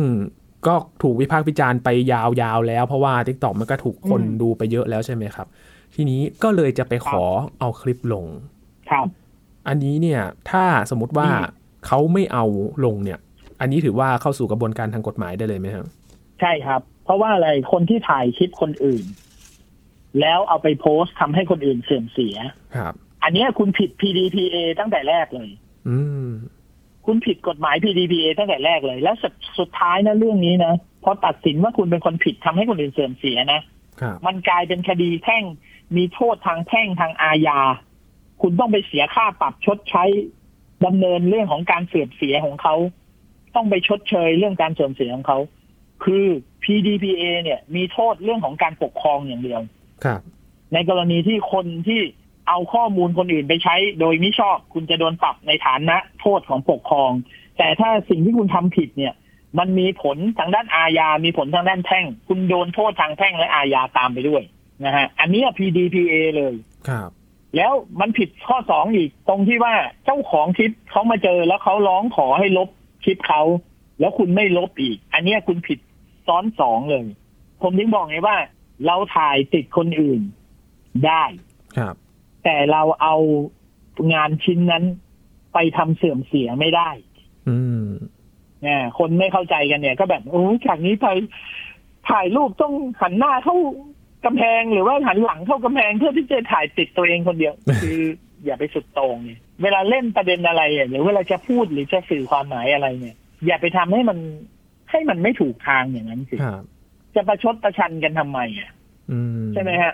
[0.67, 5.47] ก็ถูกวิพากษ์วิจารณ์ไปยาวๆแล้ว เพราะว่า t ิ k t o k มันก็ถูกคนอืมดูไปเยอะแล้วใช่ไหมครับ
[5.95, 7.23] ทีนี้ก็เลยจะไปขอ
[7.59, 8.25] เอาคลิปลง
[8.89, 9.07] ครับ
[9.67, 12.45] อันนี้เนี่ย ถ้าสมมติว่าอืมเขาไม่เอา
[12.85, 13.19] ลงเนี่ย
[13.63, 15.85] อันนี้ถือว่าเข้าสู่กระบวนการทางกฎหมายได้เลยไหมครับ
[16.41, 19.05] ใช่ครับ เพราะว่าอะไรคนที่ถ่ายคลิปคนอื่น
[20.19, 22.35] แล้วเอาไปโพสต์ทำให้คนอื่นเสื่อมเสีย
[22.75, 25.49] ครับ อันเนี้ยคุณผิด PDPA ตั้งแต่แรกเลย
[25.87, 25.97] อื
[26.27, 26.29] ม
[27.05, 30.73] คุณผิดกฎหมาย PDPA ตั้งแต่แรกเลย แล้วสุดสุดท้ายนะเรื่องนี้นะ
[31.03, 33.61] พอตัดสินว่าคุณเป็นคนผิดทำให้คนอื่นเสื่อมเสียนะ
[34.01, 35.43] ครับมันกลายเป็นคดีแพ่ง
[35.95, 37.59] มีโทษทางแพ่งทางอาญา
[38.41, 40.03] คุณต้องไปเสียค่าปรับชดใช้
[40.85, 42.75] ดำเนินเรื่องของการเสื่อมเสียของเขา
[43.55, 45.39] ต้องไปชดเชยเรื่องการเสื่อมเสียของเขา
[46.03, 46.25] คือ
[46.63, 49.61] PDPA เนี่ย มีโทษเรื่องของการปกครองอย่างเดียว
[50.03, 50.21] ครับ
[50.73, 52.01] ในกรณีที่คนที่
[52.47, 57.11] เอาข้อมูลคนอื่นไปใช้โดยมิชอบคุณจะโดนปรับในฐานะโทษของปกครอง
[57.57, 59.13] แต่ถ้าสิ่งที่คุณทำผิดเนี่ย
[59.59, 64.43] มันมีผลทางด้านอาญา มีผลทางด้านแพ่ง คุณโดนโทษทางแพ่งและอาญาตามไปด้วย
[64.85, 66.53] นะฮะ อันเนี้ย PDPA เลย
[66.89, 67.09] ครับ
[67.57, 69.73] แล้วมันผิดข้อสองอีกตรงที่ว่า
[70.05, 72.69] เจ้าของคลิปเขามาเจอแล้วเขาร้องขอให้ลบ
[73.03, 73.41] คลิปเขา
[73.99, 75.79] แล้วคุณไม่ลบอีก อันเนี้ยคุณผิด
[76.27, 77.05] ซ้อนสองเลย
[77.61, 78.37] ผมถึงบอกไงว่า
[78.85, 80.21] เราถ่ายติดคนอื่น
[81.07, 81.23] ได้
[81.77, 81.95] ครับ
[82.43, 83.15] แต่เราเอา
[84.13, 84.83] งานชิ้นนั้น
[85.53, 86.89] ไปทำเสื่อมเสียไม่ได้
[87.49, 87.87] อืม
[88.63, 91.07] เนี่ยคนไม่เข้าใจกันเนี่ย ก็แบบโอ้ยจากนี้ไป
[92.09, 93.55] ถ่ายรูปต้องหันหน้าเข้า
[94.25, 97.99] กำแพงหรือว่าหันหลังเข้ากำแพงเพื่อที่จะถ่ายติดตัวเองคนเดียว คือ
[98.45, 104.17] อย่าไปสุดโต่งเนี่ย เวลาเล่นประเด็นอะไรอะหรือเวลาจะพูดหรือจะสื่อความหมายอะไรเนี่ย อย่าไปทำให้มัน
[104.91, 106.63] ให้มันไม่ถูกทางอย่างนั้นสิครับ
[107.15, 108.71] จะประชดประชันกันทำไมอะ
[109.11, 109.93] อืมใช่ไหมฮะ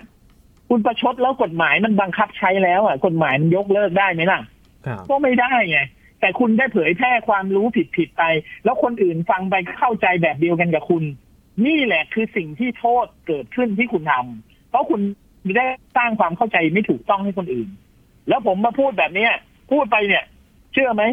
[0.70, 4.40] คุณประชดแล้วกฎหมายมันบังคับใช้แล้ว อะ กฎหมายมันยกเลิกได้ไหมล่ะ
[4.86, 5.80] ครับก็ไม่ได้ไง
[6.20, 7.66] แต่คุณได้เผยแพร่ความรู้
[7.98, 8.24] ผิดๆไป
[8.64, 11.04] แล้วคนอื่นฟังไปเข้าใจแบบเดียวกันกับคุณ
[11.66, 15.02] นี่แหละคือสิ่งที่โทษเกิดขึ้นที่คุณทำเพราะคุณ
[15.44, 15.66] ไม่ได้
[15.98, 17.70] สร้างความเข้าใจไม่ถูกต้องให้คนอื่น
[18.30, 19.32] แล้วผมมาพูดแบบเนี้ย
[19.72, 20.24] พูดไปเนี่ย
[20.74, 21.04] เชื่อไหม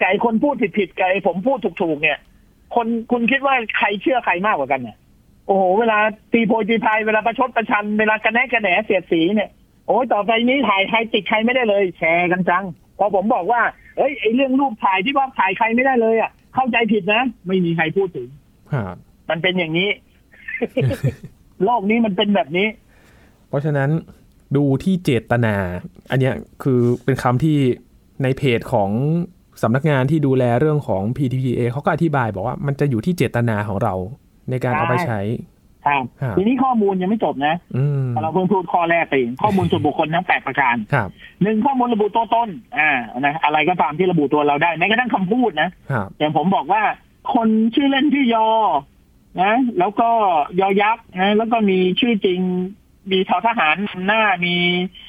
[0.00, 2.18] ไก่คนพูดผิดๆไก่ผมพูดถูกๆเนี่ย
[2.74, 4.96] คนคุณคิดว่าใครเชื่อใครมากกว่ากันเนี่ย
[5.46, 5.98] โอ้โหเวลา
[6.32, 9.50] ตีโพยตีพายเวลาประชดประชันเวลากระแนะกระแหนเสียดสีเนี่ย
[9.86, 12.64] โอ้ยต่อไปนี้ถ่ายใครติดใครไม่ได้เลย แชร์กันจัง
[12.98, 13.62] พอผมบอกว่า
[13.96, 18.28] เอ้ยไอเรื่องรูปถ่ายที่ว่าถ่ายใครไม่ได้เลยอะ เข้าใจผิดนะ ไม่มีใครพูดถึง
[18.72, 18.96] ครับ
[19.30, 19.90] มันเป็นอย่างนี้
[21.64, 22.68] โลกนี้มันเป็นแบบนี้
[23.48, 23.90] เพราะฉะนั้น
[24.56, 25.54] ดูที่เจตนา
[26.10, 27.56] อันเนี้ยคือเป็นคำที่
[28.22, 28.90] ในเพจของ
[29.62, 33.94] สำนักงานที่ดูแลเรื่องของ PTPA เขาก็อธิบายบอกว่ามันจะอยู่ที่เจตนาของเรา
[34.50, 35.20] ในการเอาไปใช้
[35.86, 41.08] ครับครับทีนี้ข้อมูลยังไม่จบนะอืมเราเพิ่งพูดข้อแรกไปเองข้อมูลส่วนบุคคลทั้งแปดประการครับ
[41.42, 42.48] หนึ่งข้อมูลระบุตัวตน
[42.78, 46.82] อ่านะอะไรก็ตามที่ระบุตัวเราได้แม้กระทั่งคำพูดนะครับอย่างผมบอกว่า
[47.34, 48.48] คนชื่อเล่นชื่อยอ
[49.42, 50.08] นะ แล้วก็
[50.60, 52.40] ยอยักษ์นะแล้วก็มีชื่อจริง
[53.12, 55.03] มีทอทหารนำหน้ามีเอ่อ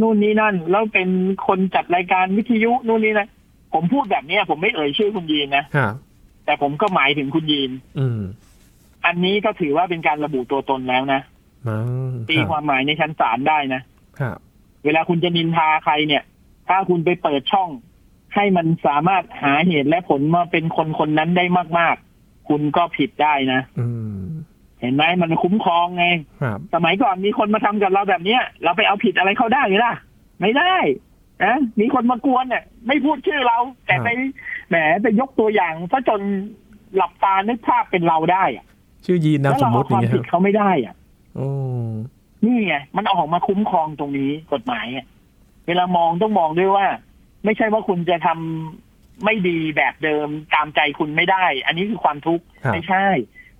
[0.00, 1.08] นู่นนี่นั่น แล้วเป็น
[1.46, 3.28] คนจัดรายการวิทยุนู่นนี่นะ
[3.74, 5.94] ผมพูดแบบเนี้ยผมไม่เอ่ยชื่อคุณยีนนะครับ
[6.44, 8.20] แต่ผมก็หมายถึงคุณยีนอืม
[9.06, 11.20] อันนี้ก็ถือว่าเป็นการระบุตัวตนแล้วนะ
[11.68, 11.78] มา
[12.28, 13.82] ตีครับความหมายในชั้นศาลได้นะ
[14.20, 14.36] ครับ
[14.84, 16.22] เวลาคุณจะนินทาใครเนี่ย
[16.68, 17.70] ถ้าคุณไปเปิดช่อง
[18.34, 21.44] ให้มันสามารถหาเหตุและผลมาเป็นคนคนนั้นได้
[21.78, 24.18] มาก ๆ คุณก็ผิดได้นะ อืม
[24.80, 26.06] เห็นไหมมันคุ้มครองไง
[26.42, 29.94] ครับสมัยก่อนมีคนมาทำกับเราแบบเนี้ย เราไปเอาผิดอะไรเขาได้ไหมล่ะ
[30.40, 30.76] ไม่ได้
[31.44, 34.08] นะมีคนมากวนเนี่ย ไม่พูดชื่อเรา แต่ไป
[34.68, 36.20] แหมไปยกตัวอย่างซะจน
[36.96, 38.64] หลับตานึกภาพเป็นเราได้อะ
[39.06, 40.94] ชื่อยีนนามแล้วสมเรามุเอาติอคย่างวามเงี้ยคผิรัดบเขาไม่ได้อะ
[41.36, 41.48] โอ้
[42.44, 45.06] นี่ไงมันออกมาคุ้มครองตรงนี้กฎหมายอะ
[45.66, 46.86] เวลามองต้องมองด้วยว่า
[47.44, 53.06] ไม่ใช่ว่าคุณจะทำไม่ดีแบบเดิมตามใจคุณไม่ได้ อันนี้คือความทุกข์ครับไม่ใช่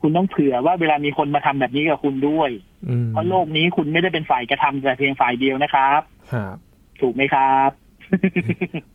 [0.00, 2.50] คุณต้องเผื่อว่าเวลามีคนมาทำแบบนี้กับคุณด้วย
[2.88, 6.00] อืมเพราะโลกนี้คุณไม่ได้เป็นฝ่ายกระทำแต่เพียงฝ่ายเดียวนะครับ
[6.32, 6.56] ครับ
[7.00, 7.70] ถูกไหมครับ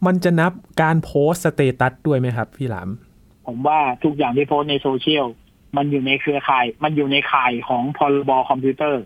[0.05, 2.89] มันจะนับการโพสต์ status ด้วยไหมครับ พี่หลาม
[3.47, 5.25] ผมว่าทุกอย่างที่โพสต์ในโซเชียล
[5.77, 9.03] มันอยู่ในเครือข่าย มันอยู่ในข่ายของพรบคอมพิวเตอร์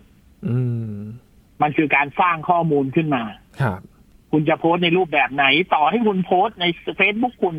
[0.48, 0.58] อื
[0.90, 0.94] ม
[1.62, 3.22] มันคือการสร้างข้อมูลขึ้นมา
[3.62, 3.80] ครับ
[4.32, 6.64] คุณจะโพสต์ในรูปแบบไหน ต่อให้คุณโพสต์ใน
[6.98, 7.56] Facebook คุณ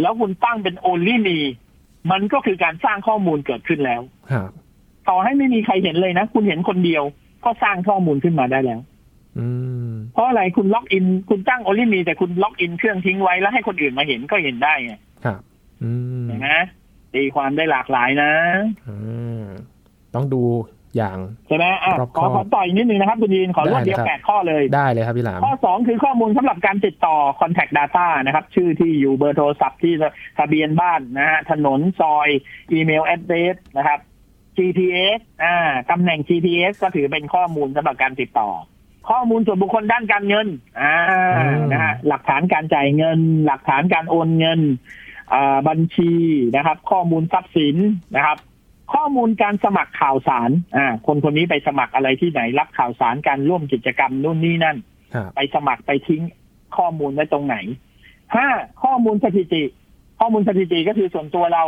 [0.00, 1.50] แล้วคุณตั้งเป็น only me มั
[2.18, 4.00] นก็คือการสร้างข้อมูลเกิดขึ้นแล้ว
[4.32, 4.50] ครับ
[5.08, 7.02] ต่อให้ไม่มีใครเห็นเลยนะ คุณเห็นคนเดียว
[7.44, 8.80] ก็สร้างข้อมูลขึ้นมาได้แล้ว
[9.38, 9.46] อื
[9.90, 15.40] มเพราะอะไรคุณ log in คุณตั้ง only me แต่คุณ log in เครื่องทิ้งไว้แล้วให้คนอื่นมาเห็นก็เห็นได้ไงครับ
[15.82, 15.90] อื
[16.24, 16.50] มเห็นไหม
[17.14, 18.30] ตีความได้หลากหลายนะ
[18.88, 19.46] อ่า
[20.14, 20.42] ต้องดู
[20.96, 29.94] อย่างใช่ไหมอะรอบขคออบขอต่อยนิดนึงนะครับคุณยีนขอรวดเดียวได้เลยครับแปดข้อเลยได้เลยครับพี่หลามข้อสองคือข้อมูลสำหรับการติดต่อ contact data นะครับ ชื่อที่อยู่เบอร์โทรศัพท์ที่
[30.38, 32.28] ทะเบียนบ้านนะฮะถนนซอย
[32.72, 33.98] อีเมล address นะครับ
[34.56, 35.56] GPS อ่า
[35.90, 38.50] ตำแหน่ง GPS ก็ถือเป็นข้อมูลสำหรับการติดต่อ
[39.10, 40.46] ข้อมูลส่วนบุคคลด้านการเงิน
[40.80, 40.94] อ่า
[41.72, 44.60] นะฮะหลักฐานการจ่ายเงิน หลักฐานการโอนเงิน
[45.34, 46.12] อ่าบัญชี
[46.56, 47.76] นะครับ ข้อมูลทรัพย์สิน
[48.16, 48.38] นะครับ
[48.94, 54.76] ข้อมูลการสมัครข่าวสาร อ่า คนคนนี้ไปสมัครอะไรที่ไหนรับข่าวสารการร่วมกิจกรรมนู่นนี่นั่น
[55.14, 56.22] ครับไปสมัครไปทิ้ง
[56.76, 57.56] ข้อมูลไว้ตรงไหน
[58.36, 58.48] ห้า
[58.82, 59.62] ข้อมูลสถิติ
[60.20, 61.64] ข้อมูลสถิติก็คือส่วนตัวเรา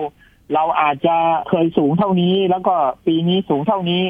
[0.55, 1.17] เราอาจจะ
[1.49, 2.75] เคยสูงเท่านี้ แล้วก็
[3.07, 4.03] ปีนี้สูงเท่านี้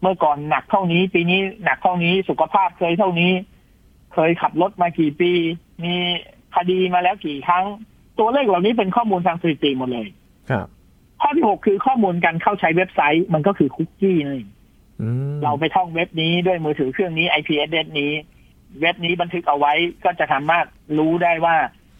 [0.00, 3.32] เมื่อก่อนหนักเท่านี้ ปีนี้หนักเท่านี้สุขภาพเคยเท่านี้
[4.14, 5.32] เคยขับรถมากี่ปี
[5.84, 5.94] มี
[6.56, 7.64] คดีมาแล้วกี่ครั้ง
[8.18, 10.08] ตัวเลขเหล่านี้เป็นข้อมูลทางสถิติหมดเลย
[10.50, 10.66] ครับ
[11.22, 14.50] ข้อที่หกคือข้อมูลการเข้าใช้เว็บไซต์ มันก็คือคุกกี้นั่นเอง
[15.02, 18.12] อืมเราไปท่องเว็บนี้ด้วยมือถือเครื่องนี้ IP address นี้
[18.80, 19.72] เว็บนี้บันทึกเอาไว้
[20.04, 20.66] ก็จะสามารถ
[20.98, 21.56] รู้ได้ว่า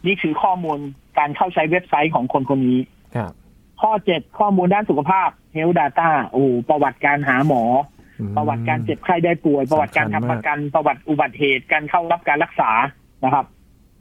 [0.06, 0.78] นี่คือข้อมูล
[1.18, 2.80] การเข้าใช้เว็บไซต์ของคนคนนี้
[3.16, 3.32] ครับ
[3.82, 7.62] ข้อเจ็ดข้อมูลด้านสุขภาพ Health Data โอ้ประวัติการหาหมอ
[8.20, 12.70] อืมประวัติการเจ็บไข้ได้ป่วย ประวัติการทำประกัน ประวัติอุบัติเหตุการเข้ารับการรักษา
[13.24, 13.46] นะครับ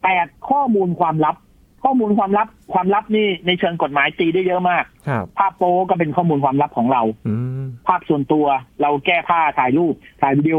[0.03, 1.35] แปดข้อมูลความลับ
[1.83, 8.45] ข้อมูลความลับความลับนี่ในเชิงกฎหมายตีได้เยอะมาก ครับ ภาพโป๊ก็เป็นข้อมูลความลับของเรา อืม ภาพส่วนตัว
[8.81, 10.57] เราแก้ผ้าถ่ายรูป ถ่ายวิดีโอ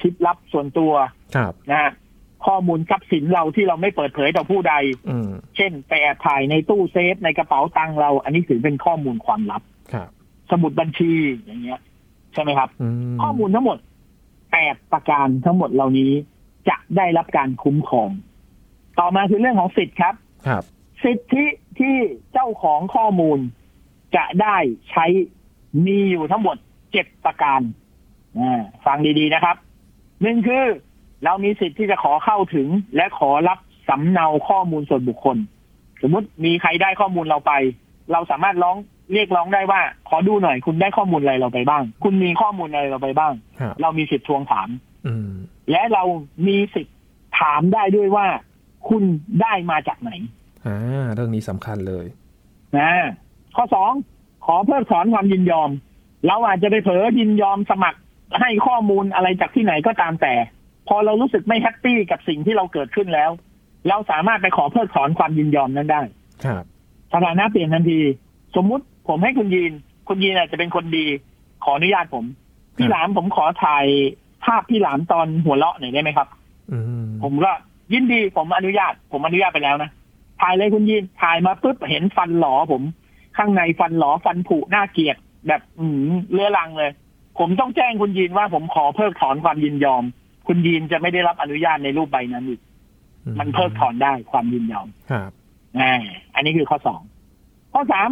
[0.00, 0.92] คลิปลับส่วนตัว
[1.36, 1.90] ครับ นะฮะ
[2.46, 4.74] ข้อมูลทรัพย์สินเราที่เราไม่เปิดเผยต่อผู้ใด
[5.10, 10.08] อืม เช่นไปแอบถ่ายในตู้เซฟในกระเป๋าตังค์เรา อันนี้ถือเป็นข้อมูลความลับ ครับ
[10.50, 11.12] สมุดบัญชี
[11.44, 11.80] อย่างเงี้ย
[12.34, 13.78] ใช่ไหมครับ อืมข้อมูลทั้งหมด
[14.52, 16.12] แปดประการทั้งหมดเหล่านี้
[16.68, 18.10] จะได้รับการคุ้มครอง
[18.98, 20.14] ต่อมาคือเรื่องของสิทธิ์ครับ
[20.48, 20.62] ครับ
[21.04, 21.44] สิทธิ
[21.78, 21.96] ที่
[22.32, 23.38] เจ้าของข้อมูล
[24.16, 24.56] จะได้
[24.90, 25.06] ใช้
[25.86, 26.56] มีอยู่ทั้งหมด
[26.92, 27.60] เจ็ดประการ
[28.38, 29.56] อ่าฟังดีๆนะครับ
[30.22, 30.64] หนึ่งคือ
[31.24, 35.36] เรามีสิทธิ์ที่จะขอเข้าถึง และขอรับสำเนาข้อมูลส่วนบุคคล
[36.02, 37.52] สมมติมีใครได้ข้อมูลเราไป
[38.12, 38.76] เราสามารถร้อง
[39.12, 44.68] เรียกร้องได้ว่า ขอดูหน่อยคุณได้ข้อมูลอะไรเราไปบ้าง คุณมีข้อมูลอะไรเราไปบ้างครับเรามีสิทธิ์ทวงถาม
[45.06, 45.30] อืม
[45.70, 46.02] และเรา
[46.48, 46.96] มีสิทธิ์
[47.40, 48.26] ถามได้ด้วยว่า
[48.88, 49.02] คุณ
[49.42, 50.10] ได้มาจากไหน
[50.66, 52.06] อ่าเรื่องนี้สำคัญเลย
[52.78, 52.90] นะ
[53.56, 53.92] ข้อสอง
[54.46, 55.70] ขอเพิกถอนความยินยอม
[56.26, 57.98] เราอาจจะไปเผลอยินยอมสมัคร
[58.40, 60.34] ให้ข้อมูลอะไรจากที่ไหนก็ตามแต่
[60.88, 63.30] พอเรารู้สึกไม่ happy กับสิ่งที่เราเกิดขึ้นแล้ว
[63.88, 66.02] เราสามารถไปขอเพิกถอนความยินยอมนั้นได้
[66.44, 66.64] ครับ
[67.12, 68.00] สถานะเปลี่ยนทันที
[68.56, 69.72] สมมุติผมให้คุณยีน
[70.08, 71.06] คุณยีนอาจจะเป็นคนดี
[71.64, 72.24] ขออนุญาตผม
[72.76, 73.86] พี่หลามผมขอถ่าย
[74.44, 76.28] ภาพพี่หลามตอนหัวเราะหน่อยได้ไหมครับ
[76.72, 77.52] อืมผมก็
[77.92, 79.90] ยินดีผมอนุญาต ผมอนุญาตไปแล้วนะ
[80.40, 82.82] ถ่ายเลยคุณยินถ่ายมาปุ๊บเห็นฟันหลอผม
[83.36, 86.90] ข้างในฟันหลอฟันผุน่าเกลียดแบบ อืมเลื้อรังเลย
[87.38, 90.04] ผมต้องแจ้งคุณยินว่าผมขอเพิกถอนความยินยอม
[90.46, 92.60] คุณยินจะไม่ได้รับอนุญาตในรูปใบนั้นอีก
[93.38, 95.30] มันเพิกถอนได้ความยินยอมครับ
[95.80, 95.94] อ่า
[96.34, 97.00] อันนี้คือข้อสอง
[97.72, 98.10] ข้อสาม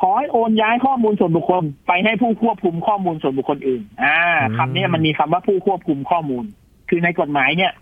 [0.00, 4.18] ขอให้โอนย้ายข้อมูลส่วนบุคคล ไปให้ผู้ควบคุมข้อมูลส่วนบุคคลอื่น อ่า
[4.56, 6.44] คำนี้มันมีคำว่าผู้ควบคุมข้อมูล
[6.88, 7.72] คือในกฎหมายเนี่ย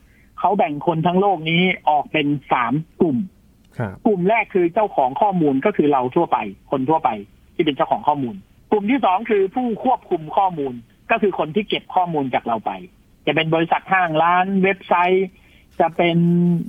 [0.45, 3.19] เขาแบ่งคนทั้งโลกนี้ออกเป็นสามกลุ่ม
[3.79, 6.39] ครับกลุ่มแรกคือเจ้าของข้อมูลก็คือเราทั่วไป
[6.71, 7.11] คนทั่วไป
[7.55, 8.35] ที่เป็นเจ้าของข้อมูล
[8.73, 10.75] กลุ่มที่สองคือผู้ควบคุมข้อมูล
[11.11, 12.71] ก็คือคนที่เก็บข้อมูลจากเราไป
[13.27, 15.29] จะเป็นบริษัทห้างร้านเว็บไซต์
[15.81, 16.19] จะเป็น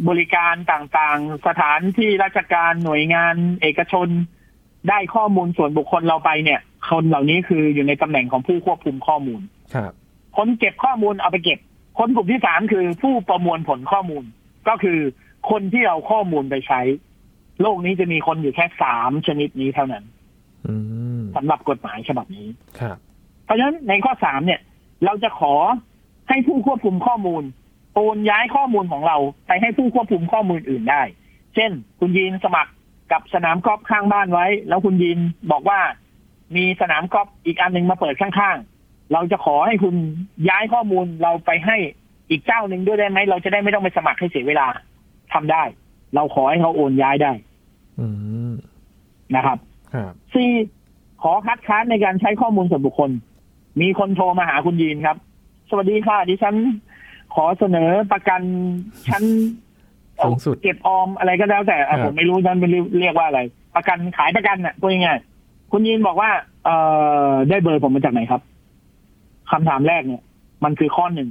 [0.09, 4.07] บริการต่างๆ สถานที่ราชการหน่วยงานเอกชน
[4.89, 6.59] ได้ข้อมูลส่วนบุคคลเราไปเนี่ย
[6.89, 9.41] คนเหล่านี้คืออยู่ในตำแหน่งของผู้ควบคุมข้อมูล
[9.75, 9.91] ครับ
[10.37, 11.59] คนเก็บข้อมูลเอาไปเก็บ
[11.97, 14.23] คนกลุ่มที่สามคือผู้ประมวลผลข้อมูล
[14.67, 14.99] ก็คือ
[15.49, 16.81] คนที่เอาข้อมูลไปใช้
[17.61, 20.03] โลกนี้จะมีคนอยู่แค่สามชนิดนี้เท่านั้น
[20.67, 20.75] อื
[21.19, 22.47] มสำหรับกฎหมายฉบับนี้
[22.79, 22.97] ครับ
[23.45, 24.61] เพราะฉะนั้นในข้อสามเนี่ย
[25.05, 25.53] เราจะขอ
[26.29, 27.43] ให้ผู้ควบคุมข้อมูล
[27.95, 31.01] โอนย้ายข้อมูลของเราไปให้ผู้ควบคุมข้อมูลอื่นได้
[31.55, 32.71] เช่น คุณยีนสมัคร
[33.11, 35.19] กับสนามกอล์ฟข้างบ้านไว้ แล้วคุณยีน
[35.51, 35.79] บอกว่า
[36.55, 38.74] มีสนามกอล์ฟอีกอันหนึ่งมาเปิดข้างๆ
[39.13, 39.95] เราจะขอให้คุณ
[40.49, 41.77] ย้ายข้อมูลเราไปให้
[42.29, 44.67] อีกเจ้าหนึ่งด้วยได้ไหมเราจะได้ไม่ต้องไปสมัครให้เสียเวลา
[45.33, 45.63] ทำได้
[46.15, 47.31] เราขอให้เขาโอนย้ายได้
[47.99, 48.07] อื
[48.51, 48.53] ม
[49.35, 49.57] นะครับ
[49.93, 50.49] ครับสี่
[51.23, 53.09] ขอคัดค้านในการใช้ข้อมูลส่วนบุคคล
[53.81, 55.17] มีคนโทรมาหาคุณยีนครับ
[55.69, 56.55] สวัสดีค่ะดิฉัน
[57.35, 58.41] ขอเสนอประกัน
[59.07, 59.23] ชั้น
[60.25, 63.41] สูงสุดเก็บออมอะไรก็แล้วแต่อะครับผมไม่รู้ฉันเป็นเรียกว่าอะไร
[63.75, 66.29] ประกันขายประกันน่ะพูดง่ายๆคุณยีนบอกว่า
[66.65, 66.75] เอ่
[67.29, 68.41] อได้เบอร์ผมมาจากไหนครับ
[69.51, 70.23] คำถามแรกเนี่ย
[70.63, 71.29] มันคือข้อหนึ่ง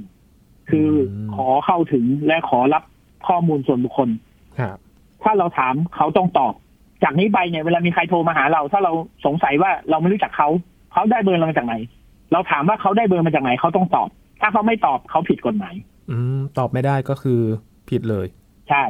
[0.69, 0.89] คือ
[1.35, 2.83] ขอเข้าถึงและขอรับ
[3.27, 4.09] ข้อมูลส่วนบุคคล
[4.59, 4.77] ครับ
[5.23, 6.53] ถ้าเราถามเขาต้องตอบ
[7.03, 8.91] จากนี้ไปเนี่ยเวลามีใครโทรมาหาเรา ถ้าเรา
[9.25, 10.49] สงสัยว่าเราไม่รู้จักเขา
[10.93, 11.75] เขาได้เบอร์เรามาจากไหน
[12.31, 14.09] เราถามว่าเขาได้เบอร์มาจากไหนเขาต้องตอบ
[14.41, 15.75] ถ้าเขาไม่ตอบเขาผิดกฎหมาย
[16.11, 17.41] อืมตอบไม่ได้ก็คือ
[17.89, 18.25] ผิดเลย
[18.69, 18.83] ใช่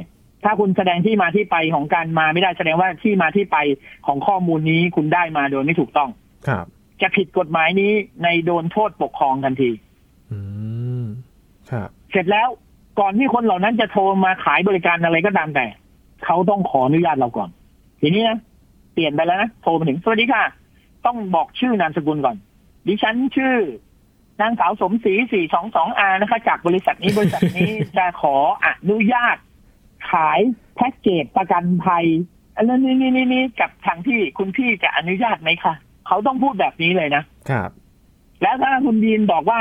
[0.43, 3.57] ถ้าคุณแสดงที่มาที่ไปของการมาไม่ได้แสดงว่าที่มาที่ไป
[4.07, 6.09] ของข้อมูลนี้คุณได้มาโดยไม่ถูกต้อง
[6.47, 6.65] ครับ
[7.01, 7.91] จะผิดกฎหมายนี้
[8.23, 9.71] ในโดนโทษปกครองทันที
[10.31, 10.39] อื
[11.01, 11.03] ม
[11.71, 12.47] ครับ เสร็จแล้ว
[12.99, 15.65] ก่อนที่คนเหล่านั้นจะโทรมาขายบริการอะไรก็ตามแต่
[16.25, 17.49] เขาต้องขออนุญาตเราก่อน
[18.01, 18.37] ทีนี้นะ
[18.93, 20.43] เปลี่ยนไปแล้วนะโทรมาถึงสวัสดีค่ะ
[21.05, 22.35] ต้องบอกชื่อนามสกุลก่อน
[22.87, 23.55] ดิฉันชื่อ
[24.41, 29.37] นางสาวสมศรีสี่สองสองอานะคะ จากบริษัทนี้บริษัทนี้จะขออนุญาต
[30.11, 30.39] ขาย
[30.75, 32.05] แพ็กเกจประกันภัย
[32.55, 35.73] อันนั้นนี่นี่นี่นี่กับทางที่คุณพี่จะอนุญาตไหมคะ
[36.07, 37.69] เขาต้องพูดแบบนี้เลยนะครับ
[38.41, 39.59] แล้วถ้าคุณดีนบอกว่า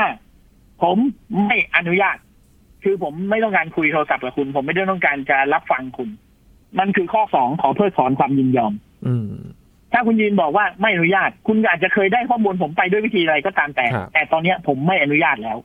[0.83, 0.97] ผม
[1.47, 2.17] ไม่อนุญาต
[2.83, 6.09] คือผมไม่ต้องการคุยโทรศัพท์กับคุณ ผมไม่ได้ต้องการจะรับฟังคุณ
[6.79, 8.73] มันคือข้อสองขอเพิกถอนความยินยอม
[9.07, 9.29] อืม
[9.93, 15.57] ถ้าคุณยินบอกว่าไม่อนุญาต คุณอาจจะเคยได้ข้อมูลผมไปด้วยวิธีอะไรก็ตามแต่ครับแต่ตอนเนี้ยผมไม่อนุญาตแล้ว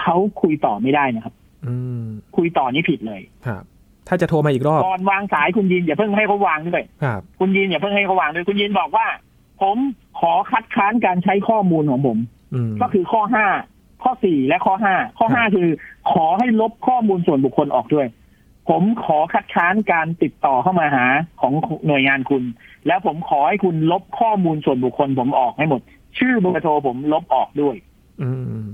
[0.00, 1.34] เขาคุยต่อไม่ได้นะครับ
[1.66, 2.04] อืม
[2.36, 3.62] คุยต่อนี่ผิดเลยครับ
[4.08, 9.06] ถ้าจะโทรมาอีกรอบก่อนวางสายคุณยินอย่าเพิ่งให้เขาวางด้วยครับ คุณยินอย่าเพิ่งให้เขาวางด้วย คุณยินบอกว่า
[9.62, 9.76] ผม
[10.20, 12.18] ขอคัดค้านการใช้ข้อมูลของผม
[12.54, 13.46] อืมก็คือข้อห้า
[14.02, 15.68] ข้อสี่และข้อห้าข้อห้าคือ
[16.12, 18.06] ขอให้ลบข้อมูลส่วนบุคคลออกด้วย
[18.70, 21.06] ผมขอคัดค้านการติดต่อเข้ามาหา
[21.40, 21.52] ของ
[21.86, 22.42] หน่วยงานคุณ
[22.86, 25.80] แล้วผมขอให้คุณลบข้อมูลส่วนบุคคลผมออกให้หมด
[26.18, 27.76] ชื่อเบอร์โทรผมลบออกด้วย
[28.22, 28.30] อื
[28.64, 28.66] ม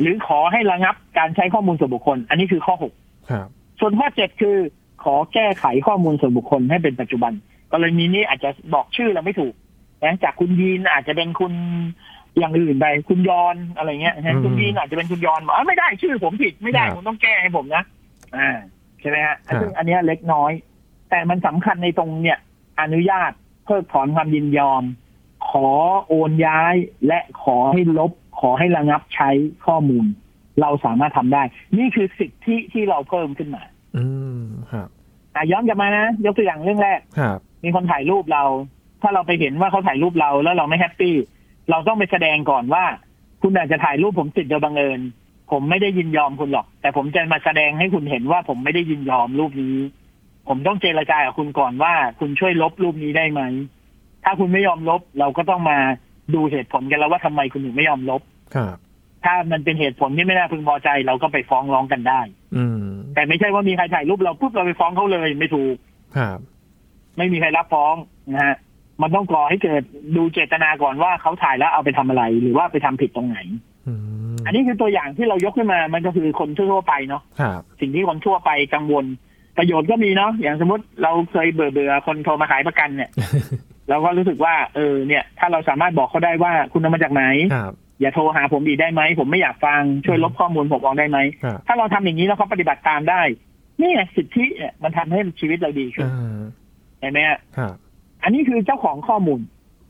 [0.00, 2.92] หรือขอให้ระงับการใช้ข้อมูลส่วนบุคคล อันนี้คือข้อหก
[3.30, 3.48] ครับ
[3.80, 4.56] ส่วนข้อเจ็ดคือ
[5.04, 7.32] ขอแก้ไขข้อมูลส่วนบุคคลให้เป็นปัจจุบัน
[7.72, 9.54] กรณีนี้อาจจะบอกชื่อเราไม่ถูก
[10.04, 11.52] นะจากคุณยีนอาจจะเป็นคุณ
[12.38, 17.82] อย่างอื่นไปคุณยอนอะไรเงี้ยนะคุณยีนอาจจะเป็นคุณยอนบอกอ๋อไม่ได้ชื่อผมผิดไม่ได้คุณต้องแก้ให้ผมนะ
[18.36, 18.50] อ่า
[19.00, 20.52] ใช่ไหมฮะซึ่งอันเนี้ยเล็กน้อย
[21.10, 22.38] แต่มันสำคัญในตรงเนี่ย
[22.80, 23.30] อนุญาต
[23.64, 24.82] เพิกถอนความยินยอม
[25.48, 25.68] ขอ
[26.08, 26.74] โอนย้าย
[27.06, 29.30] และขอให้ลบ ขอให้ระงับใช้
[29.66, 30.06] ข้อมูล
[30.60, 31.42] เราสามารถทำได้
[31.78, 33.62] นี่คือสิทธิที่เราเพิ่มขึ้นมา
[33.96, 34.04] อื
[34.40, 34.88] มครับ
[35.34, 38.44] อะย้อนกลับมานะยกตัวอย่างเรื่องแรกครับมีคนถ่ายรูปเรา
[39.02, 41.14] ถ้าเราไปเห็นว่าเขาถ่ายรูปเราแล้วเราไม่แฮปปี้
[41.70, 42.84] เราต้องไปแสดงก่อนว่า
[43.42, 45.00] คุณอาจจะถ่ายรูปผมติดโดยบังเอิญ
[45.50, 49.76] ผมไม่ได้ยินยอมคุณหรอก แต่ผมจะมาแสดงให้คุณเห็นว่าผมไม่ได้ยินยอมรูปนี้
[50.48, 53.42] ผมต้องเจรจากับคุณก่อนว่า คุณช่วยลบรูปนี้ได้ไหม
[54.24, 55.78] ถ้าคุณไม่ยอมลบ เราก็ต้องมา
[56.34, 58.22] ดูเหตุผลกันแล้วว่าทำไมคุณถึงไม่ยอมลบ
[58.54, 58.76] ครับ
[59.24, 62.20] ถ้ามันเป็นเหตุผลที่ไม่น่าพึงพอใจเราก็ไปฟ้องร้องกันได้
[62.56, 62.82] อืม
[63.14, 65.76] แต่ไม่ใช่ว่ามีใครถ่ายรูปเราปุ๊บเราไปฟ้องเขาเลยไม่ถูก
[66.16, 66.38] ครับ
[67.16, 67.94] ไม่มีใครรับฟ้อง
[68.32, 68.56] นะฮะ
[69.02, 69.82] มันต้องก่อให้เกิด
[70.16, 73.38] ดูเจตนาก่อนว่าเขาถ่ายแล้วเอาไปทำอะไร หรือว่าไปทำผิดตรงไหน
[73.88, 73.92] อื
[74.34, 79.04] มอันนี้คือตัวอย่างที่เรายกขึ้นมา มันก็คือคนทั่วๆไปเนาะครับสิ่งที่คนทั่วไปกังวล
[79.58, 83.10] ประโยชน์ก็มีเนาะอย่างสมมติเราเคยเบื่อเบื่อๆคนโทรมาขายประกันเนี่ย
[83.88, 93.22] เราก็รู้สึกว่าเออเนี่ย ถ้าเราสามารถบอกเขาได้ว่าคุณเอามาจากไหนครับอย่าโทรหาผมอีกได้ไหม ผมไม่อยากฟังช่วยลบข้อมูลผมออกได้ไหมครับถ้าเราทำอย่างนี้แล้วเขาปฏิบัติตามได้
[93.80, 96.40] นี่ไงสิทธิเนี่ยมันทำให้ชีวิตเราดีขึ้นอ่า
[97.00, 97.74] เห็นไหมฮะครับ
[98.22, 99.40] อันนี้คือเจ้าของข้อมูล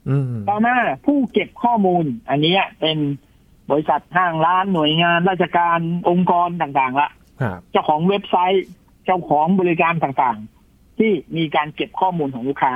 [0.09, 2.97] อืมต่อมาผู้เก็บข้อมูล อันนี้เป็น
[3.69, 7.09] บริษัทห้างร้านหน่วยงานราชการองค์กรต่างๆละ
[7.41, 8.65] ครับเจ้าของเว็บไซต์
[9.05, 12.73] เจ้าของบริการต่างๆ ที่มีการเก็บข้อมูลของลูกค้า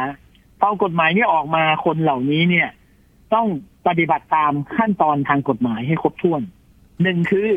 [0.59, 2.69] พอกฎหมายนี้ออกมาคนเหล่านี้เนี่ย
[3.33, 3.47] ต้อง
[3.87, 6.41] ปฏิบัติตามขั้นตอนทางกฎหมายให้ครบถ้วน
[7.03, 7.49] หนึ่งคือ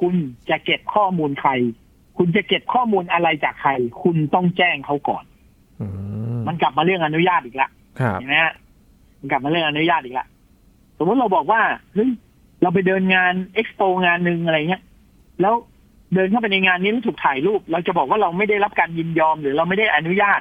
[0.00, 0.14] คุณ
[0.50, 1.50] จะเก็บข้อมูลใคร
[2.16, 3.70] คุณจะเก็บข้อมูลอะไรจากใคร
[4.02, 5.33] คุณต้องแจ้งเขาก่อนอื
[6.34, 7.68] มมันกลับมาเรื่องอนุญาตอีกละ
[8.00, 8.54] ครับเห็นไหมฮะ
[9.20, 10.26] มันกลับมาเรื่องอนุญาตอีกละ
[10.98, 11.60] สมมติเราบอกว่า
[11.94, 12.10] เฮ้ย
[12.62, 14.82] เราไปเดินงานเอ็กซ์โปงานหนึ่งอะไรเงี้ย
[15.40, 15.54] แล้ว
[16.14, 20.40] เดินเข้าไปในงานนี้แล้วถูกถ่ายรูป เราจะบอกว่าเราไม่ได้รับการยินยอม หรือเราไม่ได้อนุญาต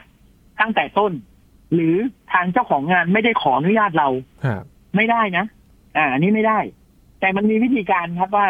[0.61, 1.11] ตั้งแต่ต้น
[1.73, 1.95] หรือ
[2.33, 4.09] ทางเจ้าของงานไม่ได้ขออนุญาตเรา
[4.45, 4.63] ครับ
[4.95, 5.45] ไม่ได้นะ
[5.97, 6.59] อ่าอันนี้ไม่ได้
[7.19, 8.47] แต่มันมีวิธีการครับว่า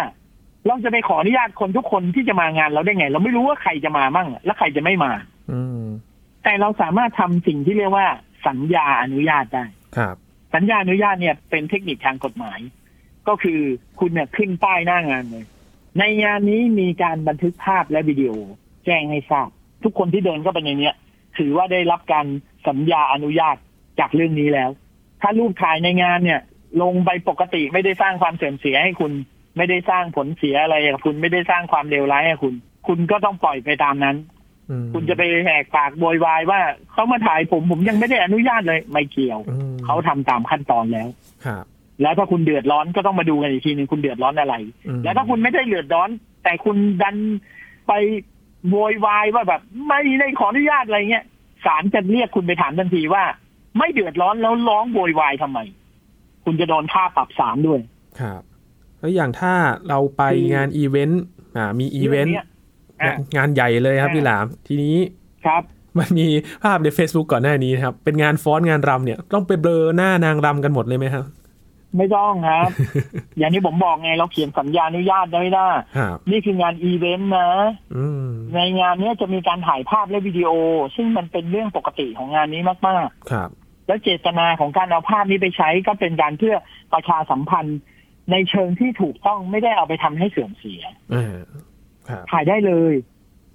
[0.67, 5.11] เราจะไปขออนุญาตคนทุกคนที่จะมางานเราได้ไง เราไม่รู้ว่าใครจะมามั่ง และใครจะไม่มา
[5.51, 5.85] อืม
[6.43, 8.07] แต่เราสามารถทำสิ่งที่เรียกว่า
[8.47, 9.65] สัญญาอนุญาตได้
[9.97, 10.15] ครับ
[10.55, 12.59] สัญญาอนุญาตเนี่ยเป็นเทคนิคทางกฎหมาย
[13.27, 13.59] ก็คือ
[13.99, 15.45] คุณเนี่ยขึ้นป้ายหน้างานเลย
[15.99, 18.31] ในงานนี้มีการบันทึกภาพและวิดีโอ
[18.85, 19.49] แจ้งให้ทราบ
[19.83, 20.95] ทุกคนที่เดินเข้าไปในเนี้ย
[21.37, 22.25] ถือว่าได้รับการ
[22.67, 23.55] สัญญาอนุญาต
[23.99, 24.69] จากเรื่องนี้แล้ว
[25.21, 26.41] ถ้ารูปถ่ายในงานเนี่ย
[26.81, 29.11] ลงไปปกติไม่ได้สร้างความเสื่อมเสียให้คุณ
[29.57, 32.53] ไม่ได้สร้างผลเสียอะไรกับคุณไม่ได้สร้างความเลวร้ายให้คุณ
[32.87, 34.32] คุณก็ต้องปล่อยไปตามนั้นอืม
[34.93, 36.59] คุณจะไปแหกปากโวยวายว่า
[36.91, 41.07] เขามาถ่ายผมผมยังไม่ได้อนุญาตเลย ไม่เกี่ยวอืมเขาทำตามขั้นตอนแล้ว
[41.45, 41.63] ครับ
[42.01, 44.55] แล้วถ้าคุณเดือดร้อนก็ต้องมาดูกันอีกทีหนึ่งคุณเดือดร้อนอะไร
[44.87, 46.09] อืมแล้วถ้าคุณไม่ได้เดือดร้อน
[46.43, 47.15] แต่คุณดัน
[47.87, 47.93] ไป
[48.69, 51.25] โวยวายว่าแบบ ไม่ได้ขออนุญาตอะไรเงี้ย
[51.65, 53.23] ศาลจะเรียกคุณไปถามทันทีว่า
[53.77, 55.59] ไม่เดือดร้อนแล้วร้องโวยวายทำไม
[56.45, 57.79] คุณจะโดนค่าปรับศาลด้วย
[58.19, 58.41] ครับ
[58.99, 59.53] แล้วอย่างถ้า
[59.89, 61.23] เราไปคืองานอีเวนต์
[61.57, 62.45] อ่ามีอีเวนต์รื่อ
[63.03, 64.97] งยอะงานใหญ่เลยครับอ่าพี่หลาม ทีนี้
[65.45, 65.63] ครับ
[65.99, 66.27] มันมี
[66.63, 71.25] ภาพใน Facebook ก่อนหน้านี้นะครับ เป็นงานฟ้อนงานรำเนี่ย ต้องไปเบลอหน้านางรำกันหมดเลยไหมครับ
[71.97, 72.69] ไม่ต้องครับ
[73.37, 77.49] อย่างที่ผมบอกไงเราเขียนสัญญาอนุญาตไว้ได้ครับนี่คืองานอีเวนต์นะ
[77.95, 80.49] อืมในงานเนี้ยจะมีการถ่ายภาพและวิดีโอ
[80.95, 86.55] ซึ่งมันเป็นเรื่องปกติของงานนี้มากครับๆแล้วเจตนาของการเอาภาพนี้ไปใช้ก็เป็นการเพื่อ
[86.93, 87.79] ประชาสัมพันธ์
[88.31, 90.83] ในเชิงที่ถูกต้องไม่ได้เอาไปทำให้เสื่อมเสีย
[91.13, 91.63] อ่าครับ
[92.31, 92.93] ถ่ายได้เลย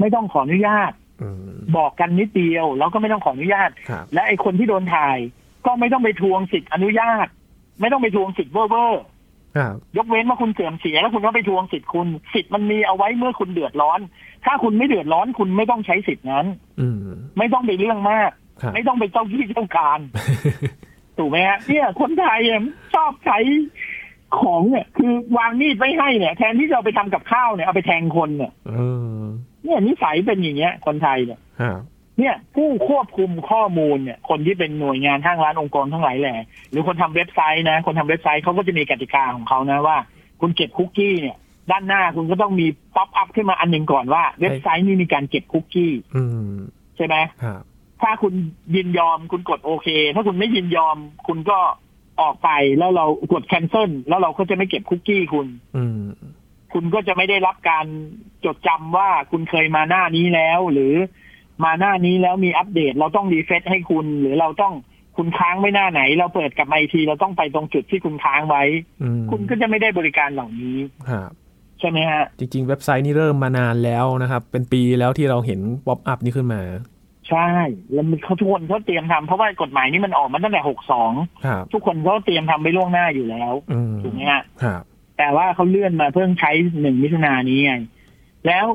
[0.00, 0.92] ไม่ต้องขออนุญาต
[1.22, 5.18] อืมบอกกันนิดเดียว แล้วก็ไม่ต้องขออนุญาตครับและไอ้คนที่โดนถ่าย
[5.66, 7.26] ก็ไม่ต้องไปทวงสิทธิ์อนุญาต
[7.80, 9.02] ไม่ต้องไปทวงสิทธิ์เว่อร์เว่อร์
[9.56, 14.00] ครับยกเว้นว่าคุณเสื่อมเสียแล้วคุณก็ไปทวงสิทธิ์คุณสิทธิ์มันมีเอาไว้เมื่อคุณเดือดร้อน
[14.44, 16.46] ถ้าคุณไม่เดือดร้อนคุณไม่ต้องใช้สิทธิ์นั้น
[16.80, 16.96] อืม
[17.38, 18.30] ไม่ต้องไปเรื่องมาก
[18.62, 20.00] ครับไม่ต้องไปเจ้าที่เจ้าการ
[21.18, 22.62] ถูกไหมฮะเนี่ยคนไทยเนี่ย
[22.94, 23.38] ชอบใช้
[24.40, 28.72] ของเนี่ย คือวางมีดไว้ให้เนี่ย แทนที่จะเอาไปทำกับข้าวเนี่ยเอาไปแทงคนเนี่ยเอ
[29.18, 29.22] อ
[29.64, 31.80] เนี่ยนิสัยเป็นอย่างเงี้ย คนไทยเนี่ยครับ
[32.18, 39.96] เนี่ยผู้ควบคุมข้อมูลเนี่ย คนที่เป็นหน่วยงานทางร้านองค์กรทั้งหลายแหละหรือคนทำเว็บไซต์นะ คนทำเว็บไซต์เขาก็จะมีกติกาของเขานะว่า
[40.40, 41.36] คุณเก็บคุกกี้เนี่ย
[41.70, 42.66] ด้านหน้าคุณก็ต้องมี
[42.96, 46.56] ป๊อปอัพขึ้นมาอันหนึ่งก่อนว่า เว็บไซต์นี้มีการเก็บคุกกี้อืม
[46.96, 47.62] ใช่ไหมครับ
[48.02, 48.32] ถ้าคุณ
[48.76, 51.58] ยินยอมคุณกดโอเค ถ้าคุณไม่ยินยอมคุณก็
[52.20, 55.46] ออกไปแล้วเรากด cancel แล้วเราก็จะไม่เก็บคุกกี้คุณ
[55.76, 56.00] อืม
[56.72, 57.86] คุณก็จะไม่ได้รับการ
[58.44, 60.94] จดจำว่าคุณเคยมาหน้านี้แล้ว หรือ
[61.64, 64.74] มาหน้านี้แล้วมีอัปเดต เราต้องรีเฟซให้คุณ หรือเราต้อง
[65.16, 68.62] คุณค้างไว้หน้าไหน เราเปิดกลับมาอีกทีเราต้องไปตรงจุดที่คุณค้างไว้
[69.02, 70.78] อืมคุณก็จะไม่ได้บริการเหล่านี้
[71.10, 71.30] ครับ
[71.80, 76.60] ใช่ไหมฮะ จริง ๆ เว็บไซต์นี่เริ่มมานานแล้วนะครับ เป็นปีแล้วที่เราเห็นป๊อปอัพนี้ขึ้นมา
[77.30, 77.48] ใช่
[77.92, 81.12] แล้วมันเขาทุกคนเขาเตรียมทำเพราะว่ากฎหมายนี้มันออกมาตั้งแต่หกสอง
[81.46, 84.82] ครับทุกคนเขาเตรียมทำไว้ล่วงหน้าอยู่แล้วอืมถูกไหมฮะครับ
[85.18, 86.50] แต่ว่าเขาเลื่อนมาเพิ่งใช้
[86.80, 87.72] หนึ่งมิถุนายนนี้ไง
[88.46, 88.66] แล้ว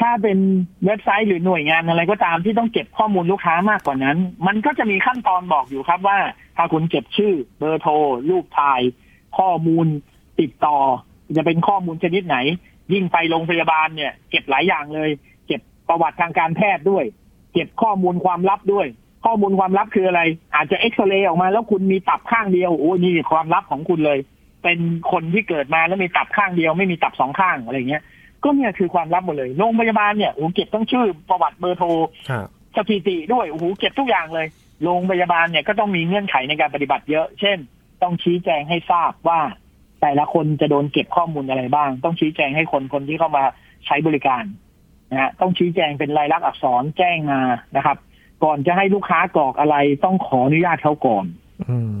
[0.00, 0.38] ถ้าเป็น
[0.84, 6.18] เว็บไซต์หรือหน่วยงานอะไรก็ตามที่ต้องเก็บข้อมูลลูกค้ามากกว่านั้น มันก็จะมีขั้นตอนบอกอยู่ครับว่า
[6.56, 7.92] ถ้าคุณเก็บชื่อ เบอร์โทร
[8.30, 8.80] รูปถ่าย
[9.38, 9.86] ข้อมูล
[10.40, 10.78] ติดต่อ
[11.36, 12.36] จะเป็นข้อมูลชนิดไหน
[12.92, 15.10] ยิ่งไปโรงพยาบาลเนี่ย เก็บหลายอย่างเลย
[15.46, 17.04] เก็บประวัติทางการแพทย์ด้วย
[17.52, 18.86] เก็บข้อมูลความลับด้วย
[19.24, 20.22] ข้อมูลความลับคืออะไร
[20.54, 24.18] อาจจะเอ็กซเรย์ออกมาแล้วคุณมีตับข้างเดียวโอ้ยนี่ความลับของคุณเลย
[24.62, 24.78] เป็น
[25.10, 28.02] คนที่เกิดมาแล้วมีตับข้างเดียว ไม่มีตับสองข้างอะไรเงี้ย
[28.42, 31.88] ก็เนี่ยคือความลับหมดเลยโรงพยาบาลเนี่ยโอ้โหเก็บทั้งชื่อประวัติเบอร์โทร
[32.30, 32.46] ครับ
[32.76, 34.46] สถิติด้วยโอ้โหเก็บทุกอย่างเลย
[34.84, 37.58] โรงพยาบาลเนี่ยก็ต้องมีเงื่อนไขในการปฏิบัติเยอะ เช่น
[38.02, 39.40] ต้องชี้แจงให้ทราบว่า
[40.00, 43.44] แต่ละคนจะโดนเก็บข้อมูลอะไรบ้าง ต้องชี้แจงให้คนคนที่เข้ามา
[43.86, 44.42] ใช้บริการ
[45.10, 47.40] นะฮะต้องชี้แจงเป็นลายลักษณ์อักษรแจ้งมา
[47.76, 47.96] นะครับ
[48.44, 51.26] ก่อนจะให้ลูกค้ากรอกอะไรต้องขออนุญาตเขาก่อน
[51.68, 51.96] อืม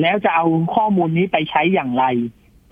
[0.00, 2.04] แล้วจะเอาข้อมูลนี้ไปใช้อย่างไร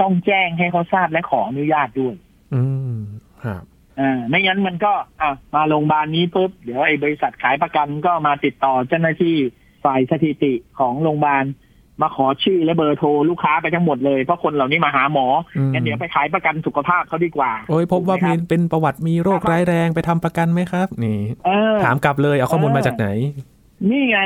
[0.00, 2.14] ต้องแจ้งให้เขาทราบและขออนุญาตด้วย
[2.54, 2.62] อื
[2.96, 2.98] ม
[3.44, 3.62] ครับ
[4.00, 9.36] อ่าไม่งั้นมันก็ อะมาโรงพยาบาลนี้ปุ๊บเดี๋ยวไอ้บริษัทขายประกันก็มาติดต่อเจ้าหน้าที่
[9.84, 11.44] ฝ่ายสถิติของโรงพยาบาล
[12.02, 15.26] มาขอชื่อและเบอร์โทรลูกค้าไปทั้งหมดเลย เพราะคนเหล่านี้มาหาหมอ
[15.56, 23.06] อืมงั้นเดี๋ยวไปขายประกันสุขภาพเขาดีกว่า โอ้ยพบว่าถูกไหมีครับเป็นประวัติมีโรคร้ายแรงไปทำประกันไหมครับ นี่เออถามกลับเลยเอาข้อมูลมาจากไหน
[23.90, 24.20] นี่ไง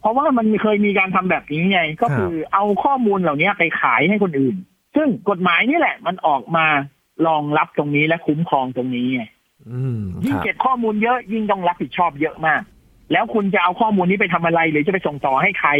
[0.00, 4.56] เพราะว่ามันเคยมีการทำแบบนี้ไง ก็คือเอาข้อมูลเหล่านี้ไปขายให้คนอื่น
[4.96, 6.66] ซึ่งกฎหมายนี่แหละ มันออกมา
[7.26, 9.22] รองรับตรงนี้และคุ้มครองตรงนี้ไง
[9.70, 12.62] อืมยิ่คงรับเก็บข้อมูลเยอะยิ่งต้องรับผิดชอบเยอะมาก
[13.12, 15.70] แล้วคุณจะเอาข้อมูลนี้ไปทำอะไร หรือจะไปส่งต่อให้ใคร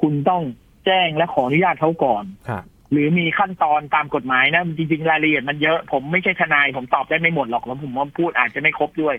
[0.00, 0.42] คุณต้อง
[0.86, 9.16] แจ้งและขออนุญาตเขาก่อนครับหรือมีขั้นตอนตามกฎหมายนะจริงๆรายละเอียดมันเยอะผมไม่ใช่ทนายผมตอบได้ไม่หมดหรอกแล้วผมว่าพูดอาจจะไม่ครบด้วย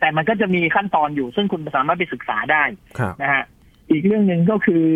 [0.00, 2.62] แต่มันก็จะมีขั้นตอนอยู่ ซึ่งคุณสามารถไปศึกษาได้
[2.98, 3.44] ครับนะฮะ
[3.90, 4.86] อีกเรื่องหนึ่งก็คือ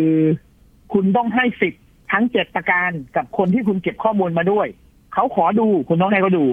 [0.93, 4.67] คุณต้องให้สิทธิ์ทั้งเจ็ดประการกับคนที่คุณเก็บข้อมูลมาด้วย
[5.13, 6.45] เขาขอดูคุณต้องให้เขาดู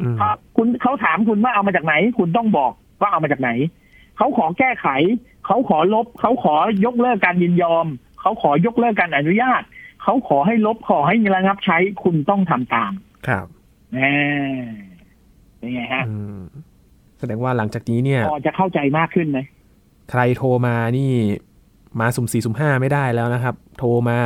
[0.00, 3.50] อืมครับคุณเขาถามคุณว่าเอามาจากไหน คุณต้องบอกว่าเอามาจากไหน
[4.16, 4.88] เขาขอแก้ไข
[5.46, 7.86] เขาขอลบเขาขอยกเลิกการยินยอม
[8.20, 9.62] เขาขอยกเลิกการอนุญาต
[10.02, 12.92] เขาขอให้ลบขอให้ระงับใช้คุณต้องทำตาม
[13.28, 13.46] ครับ
[13.94, 14.12] แน่
[15.58, 16.40] เป็นไงฮะอืม
[17.18, 19.38] แสดงว่าหลังจากนี้เนี่ยพอจะเข้าใจมากขึ้นไหม
[20.10, 21.10] ใครโทรมานี่
[22.00, 24.18] มาสุ่มสี่สุ่มห้าไม่ได้แล้วนะครับ โทรมา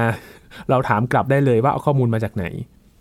[0.70, 2.44] เราถามกลับได้เลยว่าเอาข้อมูลมาจากไหน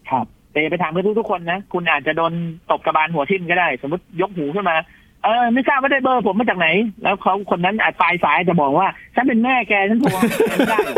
[0.10, 2.34] ครับแต่อย่าไปถามเพื่อนทุกๆคนนะ คุณอาจจะโดน
[2.72, 4.76] ตบกระบาลหัวทิ่มก็ได้ สมมติยกหูขึ้นมา
[5.24, 6.68] เออไม่ทราบว่าได้เบอร์ผมมาจากไหน
[7.04, 10.98] แล้วเขาคนนั้นอาจปลายสายจะบอกว่า ฉันเป็นแม่แกฉันโทรหาแกไม่ได้หรอก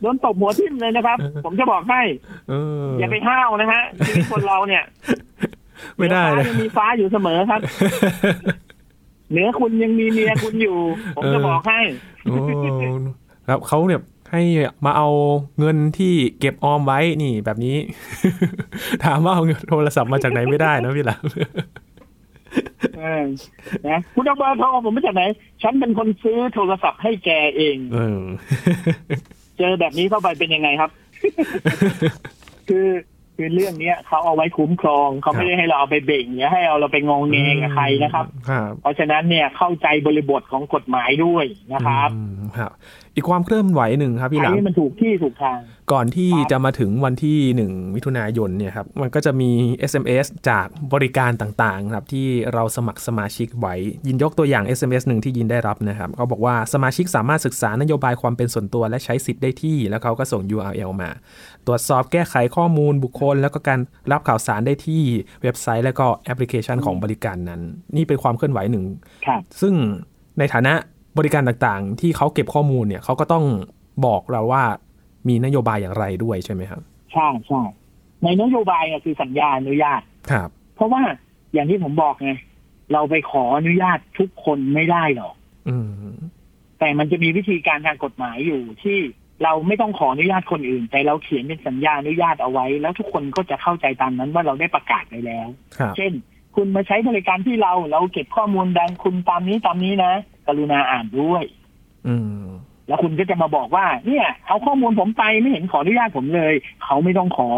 [0.00, 2.02] โดนตบหัวทิ่มเลยนะครับ ผมจะบอกให้
[2.48, 2.54] เอ
[2.84, 4.82] ออย่าไปห้าวนะฮะชีวิตคนเราเนี่ย
[5.98, 7.60] ไม่ได้เหนืเลอยฟ้ายังมีฟ้าอยู่เสมอครับ
[9.30, 10.78] เหนือคุณยังมีเมียคุณอยู่
[11.16, 11.80] ผมจะบอกให้
[12.22, 12.36] โอ้
[13.48, 14.00] ครับเขาเนี่ย
[14.32, 14.42] ให้
[14.84, 15.08] มาเอา
[15.58, 17.76] เงินที่เก็บออมไว้นี่แบบนี้
[19.04, 21.24] ถามว่าเอาเงินโทรศัพท์มาจากไหนไม่ได้นะพี่หลาม
[22.98, 23.24] เออ
[23.88, 25.22] นะคุณเอาเบอร์โทรผมมาจากไหน
[25.62, 28.20] ฉันเป็นคนซื้อโทรศัพท์ให้แกเองเออ
[29.58, 30.90] เจอแบบนี้เข้าไปเป็นยังไงครับ
[32.68, 32.88] คือ
[33.36, 42.08] คือเรื่องเนี้ยเขาเอาไว้คุ้มครองเขาไม่ได้ให้เราเอาไปเบ่งอย่าให้เอาเราไปงองเงกับใครนะครับครับ เพราะฉะนั้นเนี่ยเข้าใจบริบทของกฎหมายด้วยนะครับ
[43.20, 45.58] อืมครับอีกความเคลื่อนไหวหนึ่งครับพี่หใช้ลามให้มันถูกที่ถูกทาง
[45.92, 49.50] ก่อนที่ครับจะมาถึงวันที่1มิถุนายนเนี่ยครับ มันก็จะมี
[49.90, 53.74] SMS จากบริการต่างๆครับที่เราสมัครสมาชิกไว้
[54.06, 61.10] ยินยกตัวอย่าง SMS หนึ่งที่ยินได้รับนะครับเขาบอกว่าสมาชิกสามารถศึกษานโยบายความเป็นส่วนตัวและใช้สิทธิ์ได้ที่ แล้วเขาก็ส่ง URL มา
[61.66, 63.80] ตรวจสอบแก้ไขข้อมูลบุคคล แล้วก็การ
[64.12, 65.02] รับข่าวสารได้ที่
[65.42, 67.60] เว็บไซต์ และก็แอปพลิเคชันของบริการนั้น
[67.96, 68.84] นี่เป็นความเคลื่อนไหวหนึ่ง
[69.26, 69.74] ครับซึ่ง
[70.38, 70.74] ในฐานะ
[71.18, 73.44] บริการต่างๆ ที่เขาเก็บข้อมูลเนี่ยเขาก็ต้อง
[74.06, 74.62] บอกเราว่า
[75.28, 76.82] มีนโยบายอย่างไรด้วยใช่ไหมครับ
[77.12, 77.62] ใช่ใช่
[78.22, 81.02] ในนโยบายอะคือสัญญาอนุญาตครับ เพราะว่า
[81.52, 82.32] อย่างที่ผมบอกไง
[82.92, 85.34] เราไปขออนุญาตทุกคนไม่ได้หรอก
[85.68, 86.16] อืม
[86.78, 88.98] แต่มันจะมีวิธีการทางกฎหมายอยู่ที่
[89.44, 95.48] เราไม่ต้องขออนุญาตคนอื่น แต่เราเขียนเป็นสัญญาอนุญาตเอาไว้ แล้วทุกคนก็จะเข้าใจตามนั้นว่าเราได้ประกาศไปแล้ว
[95.78, 96.12] ครับเช่น
[96.56, 100.12] คุณมาใช้บริการที่เราเราเก็บข้อมูลดังคุณตามนี้ตามนี้นะ
[100.50, 101.44] กรุณาอ่านด้วย
[102.08, 102.46] อืม
[102.88, 107.50] แล้วคุณก็จะมาบอกว่า เนี่ย เอาข้อมูลผมไปไม่เห็นขออนุญาตผมเลย เขาไม่ต้องขอ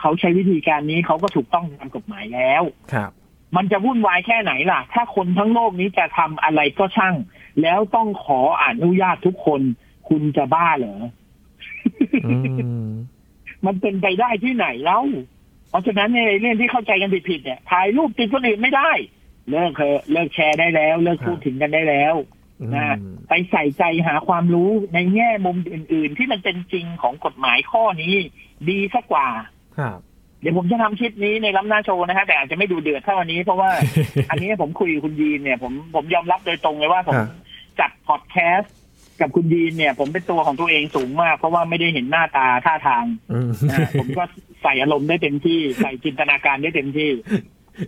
[0.00, 3.10] เขาใช้วิธีการนี้เขาก็ถูกต้องตามกฎหมายแล้ว ครับ
[3.56, 7.14] มันจะวุ่นวายแค่ไหนล่ะ ถ้าคนทั้งโลกนี้จะทำอะไรก็ช่าง
[7.62, 9.60] แล้วต้องขออนุญาตทุกคน
[10.08, 10.96] คุณจะบ้าเหรอ
[12.26, 12.36] อื
[12.86, 12.90] ม
[13.66, 15.00] มันเป็นไปได้ที่ไหนเล่า
[15.68, 18.90] เพราะฉะนั้นในเรื่องที่เข้าใจกันผิดๆเนี่ยถ่ายรูปติดคนอื่นไม่ได้
[19.50, 22.39] เลิกเถอะเลิกแชร์ได้แล้ว เลิกพูดถึงกันได้แล้วอื
[22.74, 22.98] นะม
[23.28, 28.14] ไปใส่ใจหาความรู้ในแง่มุมอื่น ๆ ที่มันเป็นจริงของกฎหมายข้อนี้
[28.68, 29.28] ดีสักกว่า
[29.78, 29.98] ครับ
[30.40, 33.70] เดี๋ยวผมจะทำคลิปนี้ในล้ำหน้าโชว์นะฮะแต่อาจจะไม่ดูเดือดเท่าอันนี้ เพราะว่า
[34.30, 37.28] อันนี้ผมคุยกับคุณยีนเนี่ย ผมผมยอมรับโดยตรงเลยว่าผมฮะ
[37.80, 38.74] จัดพอดแคสต์
[39.20, 44.22] กับคุณยีนเนี่ย ผมเป็นตัวของตัวเองสูงมาก เพราะว่าไม่ได้เห็นหน้าตาท่าทางอืมนะฮะผมก็
[44.62, 47.10] ใส่อารมณ์ได้เต็มที่ ใส่จินตนาการได้เต็มที่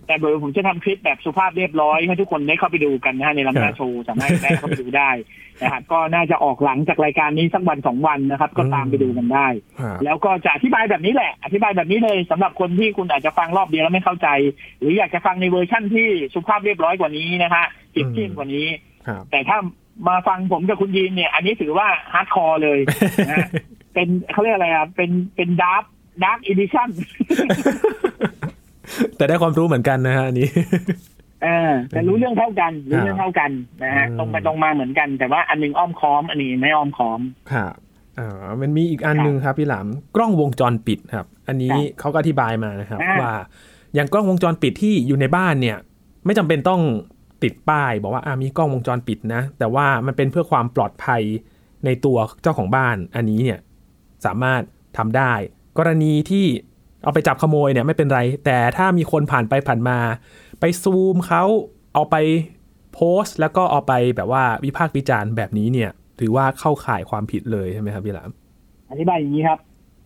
[0.07, 5.11] แต่โดยผมจะทำคลิปแบบสุภาพเรียบร้อยให้ทุกคนได้เข้าไปดูกันนะฮะในลำหน้าโชว์สามารถได้เข้าไปดูได้
[5.63, 9.47] นะครับก็น่าจะออกหลังจากรายการนี้สักวันสองวันนะครับ ก็ตามไปดูกันได้
[9.81, 14.29] ครับแล้วก็จะอธิบายแบบนี้แหละ อธิบายแบบนี้เลยสำหรับคนที่คุณอาจจะฟังรอบเดียวแล้วไม่เข้าใจ
[14.79, 17.65] หรืออยากจะฟังในเวอร์ชั่นที่สุภาพเรียบร้อยกว่านี้นะฮะ
[17.95, 18.67] จิบจิ้มกว่านี้
[19.07, 19.59] ครับแต่ถ้า
[20.09, 22.79] มาฟังผมกับคุณยีนเนี่ย อันนี้ถือว่า hardcore เลย
[23.29, 23.49] นะฮะ
[23.95, 25.85] เป็นเขาเรียกอะไรอะเป็นเป็น dark
[26.25, 26.89] dark edition
[29.17, 30.49] แต่ได้ความรู้เหมือนกันนะฮะอันนี้
[31.43, 33.51] เออแต่รู้เรื่องเท่ากันรู้เรื่องเท่ากัน
[33.83, 37.21] นะฮะอืมตรงไปตรงมาเหมือนกัน แต่ว่าอันหนึ่งอ้อมค้อมอันนี้ไม่อ้อมค้อม
[37.53, 37.75] ครับ
[38.19, 38.29] อ่า
[38.61, 39.87] มันมีอีกอันหนึ่งครับพี่หลาม
[40.17, 43.35] กล้องวงจรปิดครับ อันนี้ครับเขาก็อธิบายมานะครับอ่าว่า
[43.95, 45.77] อย่างกล้องวงจรปิดที่อยู่ในบ้านเนี่ย
[46.25, 46.83] ไม่จำเป็นต้อง
[47.43, 51.23] ติดป้าย บอกว่าอ่ามีกล้องวงจรปิดนะ แต่ว่ามันเป็นเพื่อความปลอดภัย
[51.85, 53.59] ในตัวเจ้าของบ้าน อันนี้เนี่ย
[54.25, 54.63] สามารถ
[54.99, 55.33] ทำได้
[55.79, 56.47] กรณีที่
[57.03, 59.99] เอาไปจับขโมยเนี่ยไม่เป็นไร แต่ถ้ามีคนผ่านไปผ่านมา
[60.61, 61.45] ไปซูมเขา
[61.95, 62.17] เอาไป
[62.95, 65.91] โพสต์ แล้วก็เอาไปแบบว่าวิพากษ์วิจารณ์แบบนี้เนี่ย
[66.21, 68.31] ถือว่าเข้าข่ายความผิดเลยใช่ไหมครับพี่หลาม
[68.91, 69.59] อธิบายอย่างนี้ครับ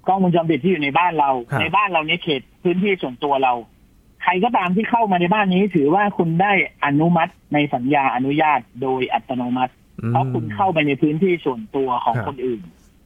[0.06, 3.52] กล้องวงจรปิดที่อยู่ในบ้านเราครับในบ้านเราเนี่ยเขตพื้นที่ส่วนตัวเรา
[4.22, 6.52] ใครก็ตามที่เข้ามาในบ้านนี้ ถือว่าคุณได้
[6.84, 9.72] อนุมัติในสัญญาอนุญาตโดยอัตโนมัติ
[10.02, 12.60] อืมเพราะคุณเข้าไปในพื้นที่ส่วนตัวของครับคนอื่น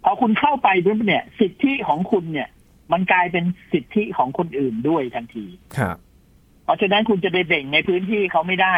[0.05, 2.49] พอคุณเข้าไปปุ๊บเนี่ย สิทธิของคุณเนี่ย
[2.93, 5.47] มันกลายเป็นสิทธิของคนอื่นด้วยทันที
[5.79, 5.97] ครับ
[6.65, 8.77] เพราะฉะนั้นคุณจะไปเบ่งในพื้นที่เขาไม่ได้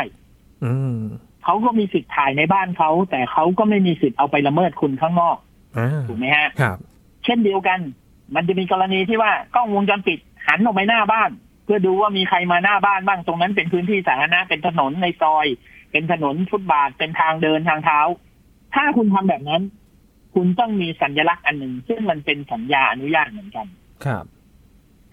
[0.64, 0.98] อืม
[1.44, 5.36] เขาก็มีสิทธิ์ถ่ายในบ้านเขา แต่เขาก็ไม่มีสิทธิ์เอาไปละเมิดคุณข้างนอก
[5.78, 6.78] อ่าถูกไหมฮะครับ
[7.24, 7.80] เช่นเดียวกัน
[8.34, 11.30] มันจะมีกรณีที่ว่ากล้องวงจรปิดหันออกไปหน้าบ้าน
[11.64, 15.46] เพื่อดูว่ามีใครมาหน้าบ้านบ้างตรงนั้นเป็นพื้นที่สาธารณะเป็นถนนในซอย
[15.92, 18.00] เป็นถนนฟุตบาทเป็นทางเดินทางเท้า
[18.74, 19.62] ถ้าคุณทำแบบนั้น
[20.34, 23.66] คุณต้องมีสัญลักษณ์อันหนึ่ง ซึ่งมันเป็นสัญญาอนุญาตเหมือนกัน
[24.04, 24.24] ครับ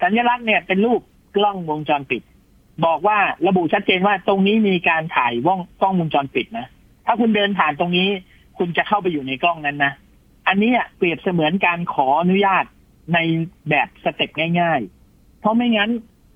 [0.02, 1.02] สัญลักษณ์เนี่ยเป็นรูป
[1.36, 2.22] กล้องวงจรปิด
[2.86, 3.18] บอกว่า
[3.48, 6.66] ระบุชัดเจนว่าตรงนี้มีการถ่ายว่องกล้องวงจรปิดนะ
[7.06, 8.08] ถ้าคุณเดินผ่านตรงนี้
[8.58, 9.94] คุณจะเข้าไปอยู่ในกล้องนั้นนะ
[10.48, 12.66] อันนี้อะเปรียบเสมือนการขออนุญาต
[13.14, 13.20] ใน
[13.70, 14.30] แบบสเต็ป
[14.60, 14.80] ง่าย
[15.12, 15.90] ๆ เพราะไม่งั้น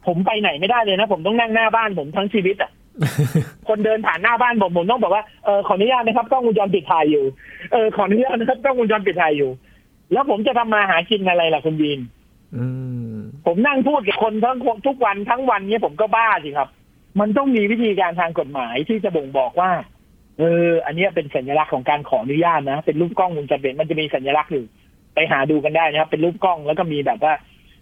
[0.05, 2.71] ผมไปไหนไม่ได้เลยนะ ผมต้องนั่งหน้าบ้านผมทั้งชีวิตอะ
[3.67, 7.23] คนเดินผ่านหน้าบ้านผมผมต้องบอกว่าเออขออนุญาตนะครับกล้องวงจรปิดถ่ายอยู่
[7.71, 9.49] เออขออนุญาตนะครับกล้องวงจรปิดถ่ายอยู่
[10.13, 12.22] แล้วผมจะทำมาหากินอะไรล่ะคุณบีนอืม
[13.45, 16.69] ผมนั่งพูดกับคนทั้งทุกวันทั้งวันเนี้ยผมก็บ้าสิครับ
[17.19, 19.71] มันต้องมีวิธีการทางกฎหมายที่จะบ่งบอกว่า
[20.39, 24.65] เออ อันเนี้ยเป็นสัญลักษณ์ของการขออนุญาตนะ เป็นรูปกล้องวงจรปิดมันจะมีสัญลักษณ์อยู่
[25.15, 27.33] ไปหาดูกันได้นะครับ เป็นรูปกล้องแล้วก็มีแบบว่า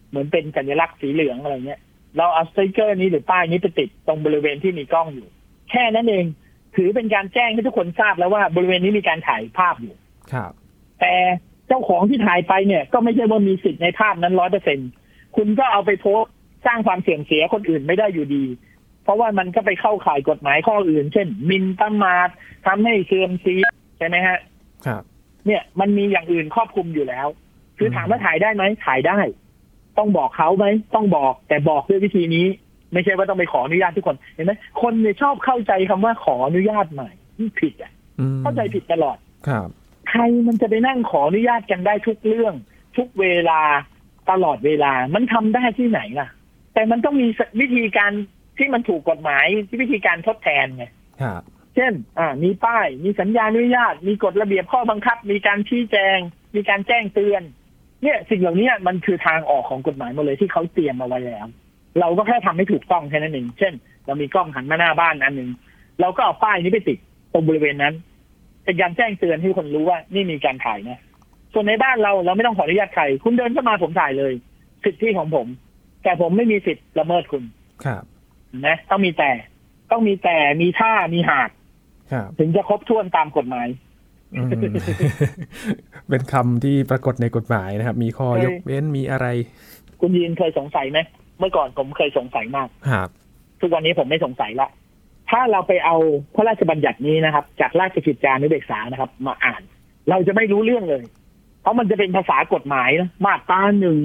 [0.10, 1.80] เหมือนเป็นสัญลักษณ์สีเหลืองอะไรเงี้ย
[2.18, 5.28] เราเอาสติกเกอร์นี้หรือป้ายนี้ไปติดตรงบริเวณที่มีกล้องอยู่
[5.72, 6.26] แค่นั้นเอง
[6.76, 9.96] ถือเป็นการแจ้งให้ทุกคนทราบแล้วว่าบริเวณนี้มีการถ่ายภาพอยู่
[10.34, 10.52] ครับ
[11.00, 11.14] แต่
[11.72, 14.80] เจ้าของที่ถ่ายไปเนี่ยก็ไม่ใช่ว่ามีสิทธิ์ในภาพนั้นร้อยเปอร์เซ็น
[15.36, 16.34] คุณก็เอาไปโพสต์
[16.66, 18.46] สร้างความเสี่ยงเสียคนอื่นไม่ได้อยู่ดี
[19.04, 22.28] เพราะว่ามันก็ไปเข้าข่ายกฎหมายข้ออื่น เช่นหมินประมาท
[22.68, 23.66] ทำให้เสื่อมเสีย
[23.98, 24.38] ใช่ไหมฮะ
[24.86, 25.04] ครับ
[25.46, 27.28] เนี่ยมันมีอย่างอื่นครอบคลุมอยู่แล้ว
[27.78, 29.18] คือถามว่าถ่ายได้ไหมถ่ายได้
[29.98, 30.66] ต้องบอกเขาไหม
[30.96, 32.46] ต้องบอกแต่บอกด้วยวิธีนี้
[32.94, 34.52] ไม่ใช่ว่าต้องไปขออนุญาตทุกคนเห็นไหม
[34.82, 37.10] คนเนี่ยชอบเข้าใจคำว่าขออนุญาตใหม่
[37.40, 39.18] นี่ผิดอะอืมเข้าใจผิดตลอด
[39.48, 39.70] ครับ
[40.12, 42.54] ใครมันจะไปนั่งขออนุญาตกันได้ทุกเรื่อง
[42.98, 43.62] ทุกเวลา
[44.32, 46.28] ตลอดเวลามันทำได้ที่ไหนล่ะ
[46.74, 47.28] แต่มันต้องมี
[47.62, 48.12] วิธีการ
[48.58, 50.86] ที่มันถูกกฎหมายที่วิธีการทดแทนไง
[51.22, 51.42] ครับ
[51.76, 56.18] เช่น อ่า มีป้าย มีสัญญาอนุญาต มีกฎระเบียบข้อบังคับ มีการชี้แจง
[56.56, 57.42] มีการแจ้งเตือน
[58.04, 61.48] เนี่ย สิ่งเหล่านี้มันคือทางออกของกฎหมายหมดเลยที่เขาเตรียมมาไว้แล้ว
[62.00, 63.74] เราก็แค่ทำให้ถูกต้องแค่นั้นเอง เช่น
[64.06, 65.50] เรามีกล้องหันมาหน้าบ้านอันหนึ่ง
[66.02, 66.98] เราก็เอาป้ายนี้ไปติด
[67.34, 67.94] ตรงบริเวณนั้น
[68.66, 71.00] เป็นการแจ้งเตือนให้คนรู้ว่านี่มีการถ่ายนะ
[71.54, 74.34] ส่วนในบ้านเราเราไม่ต้องขออนุญาตใคร คุณเดินเข้ามาผมถ่ายเลย
[74.84, 75.48] สิทธิของผม
[76.04, 77.44] แต่ผมไม่มีสิทธิ์ละเมิดคุณ
[77.86, 78.04] ครับ
[78.68, 79.32] นะต้องมีแต่
[79.92, 81.50] ต้องมีแต่มีท่ามีหาก
[82.12, 83.68] ครับถึงจะครบถ้วนตามกฎหมาย
[84.34, 84.48] อืม
[86.10, 89.28] เป็นคำที่ปรากฏในกฎหมายนะครับ มีข้อเอ้ยยกเว้นมีอะไร
[90.02, 91.00] คุณยีนเคยสงสัยไหม
[91.40, 93.10] เมื่อก่อนผมเคยสงสัยมากครับ
[93.60, 94.70] ทุกวันนี้ผมไม่สงสัยละ
[95.32, 95.96] ถ้าเราไปเอา
[96.36, 99.62] พระราชบัญญัตินี้นะครับ จากราชกิจจานุเบกษานะครับ มาอ่าน
[100.10, 101.04] เราจะไม่รู้เรื่องเลย
[101.62, 103.98] เพราะมันจะเป็นภาษากฎหมายนะมาตราหนึ่ง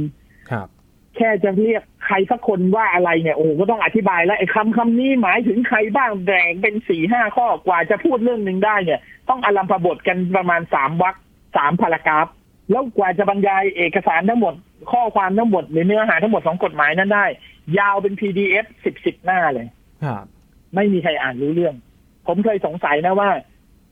[0.51, 0.69] ครับ
[1.17, 11.15] แค่จะเรียกใครสักคนว่าอะไรเนี่ยโอ้โหก็ต้องอธิบายแล้วไอ้คำคำนี้หมายถึงใครบ้างแบ่งเป็นสี่ห้าข้อกว่าจะพูดเรื่องหนึ่งได้เนี่ย ต้องอลัมพบทกันประมาณสามวรรค
[11.57, 12.27] สามพารากราฟ
[12.71, 14.55] แล้วกว่าจะบรรยายเอกสารทั้งหมด
[14.93, 17.27] ข้อความทั้งหมดหรือเนื้อหาทั้งหมดของกฎหมายนั้นได้
[17.79, 19.67] ยาวเป็น PDF สิบสิบหน้าเลย
[20.05, 20.25] ครับ
[20.75, 21.75] ไม่มีใครอ่านรู้เรื่อง
[22.27, 23.31] ผมเคยสงสัยนะว่า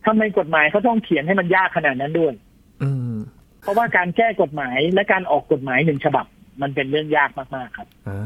[0.06, 2.34] ทำไมกฎหมายเขาต้องเขียนให้มันยากขนาดนั้นด้วย
[2.82, 3.14] อืม
[3.62, 6.26] เพราะว่าการแก้กฎหมายและการออกกฎหมายหนึ่งฉบับ
[6.62, 8.18] มันเป็นเรื่องยากมากๆครับอ่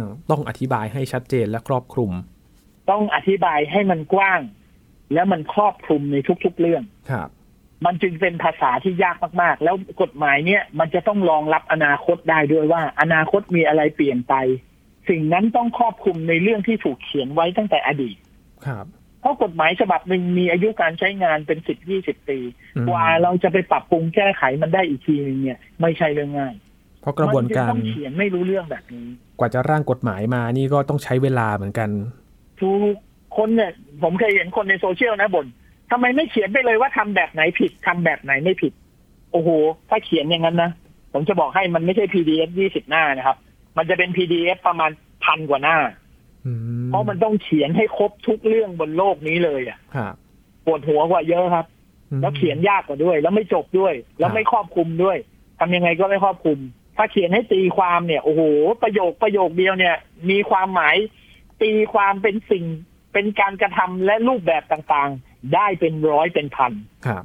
[0.00, 2.12] าต้องอธิบายให้ชัดเจนและครอบคลุม
[2.90, 4.40] ต้องอธิบายให้มันกว้าง
[5.14, 7.28] และมันครอบคลุมในทุกๆเรื่องครับ
[7.84, 14.34] มันจึงเป็นภาษาที่ยากมากๆ แล้วกฎหมายเนี่ยมันจะต้องรองรับอนาคตได้ด้วยว่า อนาคตมีอะไรเปลี่ยนไป
[15.08, 18.16] สิ่งนั้นต้องครอบคลุมในเรื่องที่ถูกเขียนไว้ตั้งแต่อดีต
[18.66, 18.86] ครับ
[19.20, 22.38] เพราะกฎหมายฉบับหนึ่งมีอายุการใช้งานเป็นสิบยี่สิบปี
[22.76, 26.54] อืมกว่าเราจะไปปรับปรุงแก้ไขมันได้อีกทีหนึงเนี่ย ไม่ใช่เรื่องง่าย
[27.00, 29.06] เพราะกระบวนมัจึงการต้องเขียนไม่รู้เรื่องแบบนี้
[29.38, 31.88] กว่าจะร่างกฎหมายมานี่ก็ต้องใช้เวลาเหมือนกัน
[32.60, 32.96] ทุก
[33.36, 33.70] คนเนี่ย
[34.02, 35.46] ผมเคยเห็นคนในโซเชียลนะบน่น
[35.90, 38.72] ทำไมไม่เขียนไปเลยว่าทำแบบไหนผิดทำแบบไหนไม่ผิด
[39.32, 39.48] โอ้โห
[39.88, 40.70] ถ้าเขียนอย่างนั้นนะ
[41.12, 43.36] ผมจะบอกให้มันไม่ใช่ PDF ยี่สิบหน้านะครับ
[43.76, 44.90] มันจะเป็น PDF ประมาณ
[45.24, 45.78] พันกว่าหน้า
[46.46, 50.14] อืมเพราะมันต้องเขียนให้ครบทุกเรื่องบนโลกนี้เลยอะครับ
[50.64, 51.66] ปวดหัวกว่าเยอะครับ
[52.10, 55.16] อืมแล้วเขียนยากกว่าด้วย แล้วไม่จบด้วย แล้วไม่ครอบคลุมด้วย
[55.58, 56.58] ทำยังไงก็ไม่ครอบคลุม
[56.96, 58.42] ถ้าเขียนให้ตีความเนี่ยโอ้โห
[58.82, 59.96] ประโยคประโยคเดียวเนี่ย
[60.30, 60.96] มีความหมาย
[61.62, 62.64] ตีความเป็นสิ่ง
[63.12, 66.72] เป็นการกระทำและรูปแบบต่างๆ ได้เป็นร้อยเป็นพัน
[67.06, 67.24] ครับ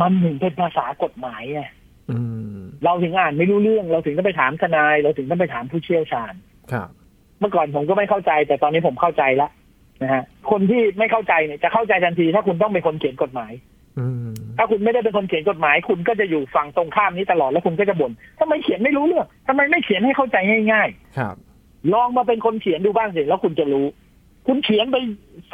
[0.00, 1.62] มันถึงเป็นภาษากฎหมายไง
[2.10, 2.41] อืม
[2.84, 6.34] เราถึงอ่านไม่รู้เรื่อง เราถึงต้องไปถามทนาย เราถึงต้องไปถามผู้เชี่ยวชาญ
[6.72, 6.88] ครับ
[7.40, 9.50] เมื่อก่อนผมก็ไม่เข้าใจ แต่ตอนนี้ผมเข้าใจแล้ว
[10.02, 13.52] นะฮะคนที่ไม่เข้าใจเนี่ยจะเข้าใจทันที ถ้าคุณต้องเป็นคนเขียนกฎหมาย
[13.98, 20.36] อืมถ้าคุณไม่ได้เป็นคนเขียนกฎหมาย คุณก็จะอยู่ฝั่งตรงข้ามนี้ตลอดแล้วคุณก็จะบ่นทำไมเขียนไม่รู้เรื่องทำไมไม่เขียนให้เข้าใจ
[20.72, 23.86] ง่ายครับๆลองมาเป็นคนเขียนดูบ้างสิแล้วคุณจะรู้
[24.46, 24.96] คุณเขียนไป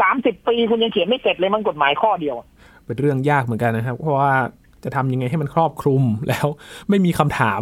[0.01, 2.37] สามสิบปี คุณยังเขียนไม่เสร็จเลยมันกฎหมายข้อเดียว
[2.85, 4.33] เป็นเรื่องยากเหมือนกันนะครับ เพราะว่า
[4.85, 6.47] จะทำยังไงให้มันครอบคลุมแล้ว
[6.89, 7.61] ไม่มีคำถาม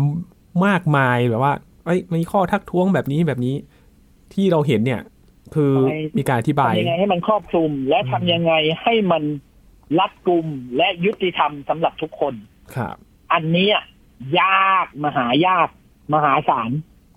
[0.67, 1.55] มากมายแบบว่า
[1.85, 3.55] เอ้ยมีข้อทักท้วงแบบนี้แบบนี้
[4.35, 5.03] ที่เราเห็นเนี่ย
[5.55, 8.53] คือไม่มีการอธิบายทำยังไงให้มันครอบคลุม และทำยังไง
[8.83, 9.23] ให้มัน
[9.99, 10.47] รัดกุม
[10.77, 12.35] และยุติธรรมสำหรับทุกคน
[12.75, 12.97] ครับ
[13.33, 13.77] อันเนี้ย
[14.41, 15.69] ยากมหายาก
[16.15, 16.71] มหาศาล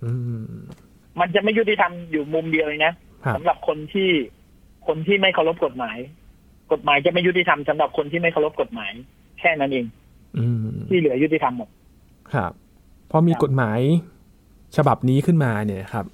[0.03, 0.11] อื
[0.43, 0.47] ม
[1.19, 2.93] มันจะไม่ยุติธรรมอยู่มุมเดียวเลยนะ
[3.25, 4.09] ครับสำหรับคนที่
[4.87, 5.97] คนที่ไม่เคารพกฎหมาย
[6.71, 8.93] กฎหมายจะไม่ยุติธรรมสำหรับคนที่ไม่เคารพกฎหมาย
[9.39, 9.85] แค่นั้นเอง
[10.37, 11.69] อืมที่เหลือยุติธรรมหมด
[12.33, 12.51] ครับ
[13.11, 13.79] พอมีกฎหมาย
[14.77, 16.05] ฉบับนี้ขึ้นมาเนี่ยครับ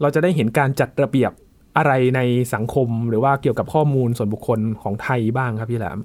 [0.00, 1.32] เราจะได้เห็นการจัดระเบียบ
[1.76, 2.20] อะไรใน
[2.54, 5.98] สังคมหรือว่าเกี่ยวกับข้อมูลส่วนบุคคลของไทยบ้างครับพี่แหลม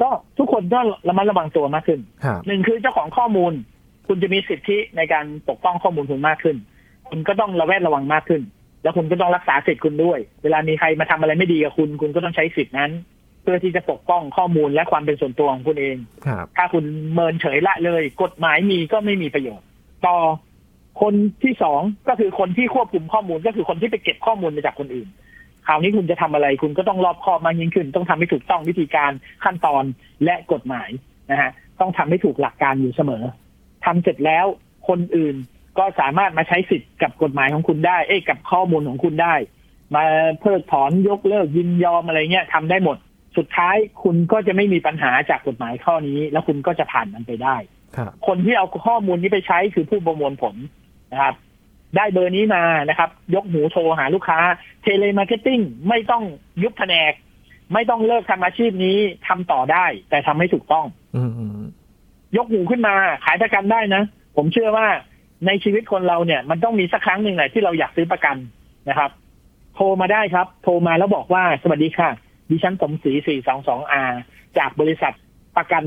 [0.00, 0.08] ก็
[0.38, 3.52] ทุกคนก็ระมัดระวังตัวมากขึ้นครับหนึ่งคือเจ้าของข้อมูล
[4.06, 6.56] คุณจะมีสิทธิในการปกป้องข้อมูลคุณมากขึ้น
[7.08, 8.42] คุณก็ต้องระแวดระวังมากขึ้น
[8.82, 12.90] แล้วคุณก็ต้องรักษาสิทธิ์คุณด้วย เวลามีใครมาทำอะไรไม่ดีกับคุณ คุณก็ต้องใช้สิทธินั้น
[13.42, 19.66] เพื่อที่จะปกป้องข้อมูลและความเป็นส่วนตัวของคุณเองครับถ้าคุณเมินเฉยละเลย กฎหมายมีก็ไม่มีประโยชน์
[20.06, 20.16] ต่อ
[21.02, 21.14] คน
[21.44, 25.08] ที่สองก็คือคนที่ควบคุมข้อมูลก็คือคนที่ไปเก็บข้อมูลมาจากคนอื่น
[25.66, 29.10] คราวนี้คุณจะทำอะไร คุณก็ต้องรอบคอบมากยิ่งขึ้น ต้องทำให้ถูกต้องวิธีการ
[29.44, 29.84] ขั้นตอน
[30.24, 30.90] และกฎหมาย
[31.30, 33.24] นะฮะต้องทำให้ถูกหลักการอยู่เสมอ
[33.84, 34.46] ทำเสร็จแล้ว
[34.88, 35.36] คนอื่น
[35.78, 39.34] ก็สามารถมาใช้สิทธิ์กับกฎหมายของคุณได้ เอ้ยกับข้อมูลของคุณได้
[39.94, 40.04] มา
[40.40, 42.96] เพิกถอนยกเลิกยินยอมอะไรเงี้ยทำได้หมด
[43.36, 47.56] สุดท้ายคุณก็จะไม่มีปัญหาจากกฎหมายข้อนี้ แล้วคุณก็จะผ่านมันไปได้
[47.96, 50.54] ครับคนที่เอาข้อมูลนี้ไปใช้คือผู้ประมวลผล
[51.12, 51.34] นะครับ
[51.96, 54.38] ได้เบอร์นี้มานะครับ ยกหูโทรหาลูกค้า
[54.82, 56.22] telemarketing ไม่ต้อง
[56.62, 57.12] ยุบแผนก
[57.72, 61.66] ไม่ต้องเลิกทำอาชีพนี้ทำต่อได้ แต่ทำให้ถูกต้องอืมอืม
[62.36, 64.02] ยกหูขึ้นมาขายประกันได้นะ
[64.36, 64.86] ผมเชื่อว่า
[65.46, 68.36] ในชีวิตคนเราเนี่ย มันต้องมีสักครั้งหนึ่งแหละที่เราอยากซื้อประกัน
[68.88, 69.10] นะครับ
[69.74, 72.10] โทรมาได้ครับ โทรมาแล้วบอกว่าสวัสดีค่ะ
[72.52, 73.12] ดิฉันสมศรี
[73.54, 74.12] 422 R
[74.58, 75.12] จากบริษัท
[75.56, 75.84] ประกัน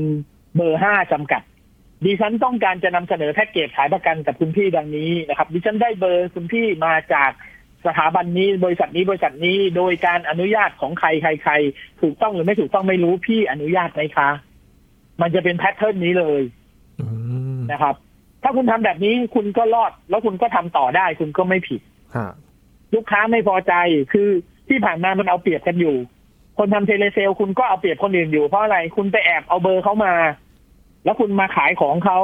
[0.56, 1.42] เบอร์ 5 จำกัด
[2.04, 7.30] ดิฉันต้องการจะนำเสนอแพ็กเกจขายประกันกับคุณพี่ดังนี้นะครับ ดิฉันได้เบอร์คุณพี่มาจาก
[7.86, 11.52] สถาบันนี้บริษัทนี้บริษัทนี้โดยการอนุญาตของใครใครใคร
[12.00, 14.28] ถูกต้องหรือไม่ถูกต้องไม่รู้พี่อนุญาตไหมคะ
[15.20, 16.42] มันจะเป็นแพทเทิร์นนี้เลย
[17.00, 17.06] อื
[17.56, 17.94] มนะครับ
[18.42, 21.80] ถ้าคุณทำแบบนี้คุณก็รอด แล้วคุณก็ทำต่อได้ คุณก็ไม่ผิด
[22.14, 22.32] ครับ
[22.94, 23.74] ลูกค้าไม่พอใจ
[24.12, 24.28] คือ
[24.68, 25.96] ที่ผ่านมามันเอาเปรียบกันอยู่
[26.58, 30.14] คนทำเทเลเซลคุณก็เอาเปรียบคนอื่นอยู่เพราะอะไรคุณไปแอบเอาเบอร์เขามา
[31.04, 32.18] แล้วคุณมาขายของเขา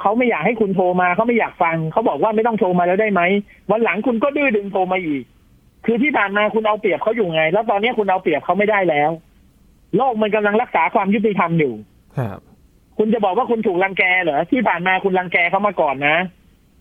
[0.00, 3.20] เขาไม่อยากให้คุณโทรมาเขาไม่อยากฟังเขาบอกว่าไม่ต้องโทรมาแล้วได้ไหม
[3.70, 5.22] วันหลังคุณก็ดื้อดึงโทรมาอีก
[5.84, 9.10] คือที่ผ่านมาคุณเอาเปรียบเขาอยู่ไง แล้วตอนนี้คุณเอาเปรียบเขาไม่ได้แล้ว
[9.96, 11.74] โลกมันกำลังรักษาความยุติธรรมอยู่
[12.18, 12.38] ครับ
[12.98, 16.16] คุณจะบอกว่าคุณถูกรังแกเหรอที่ผ่านมาคุณรังแกเขามาก่อนนะ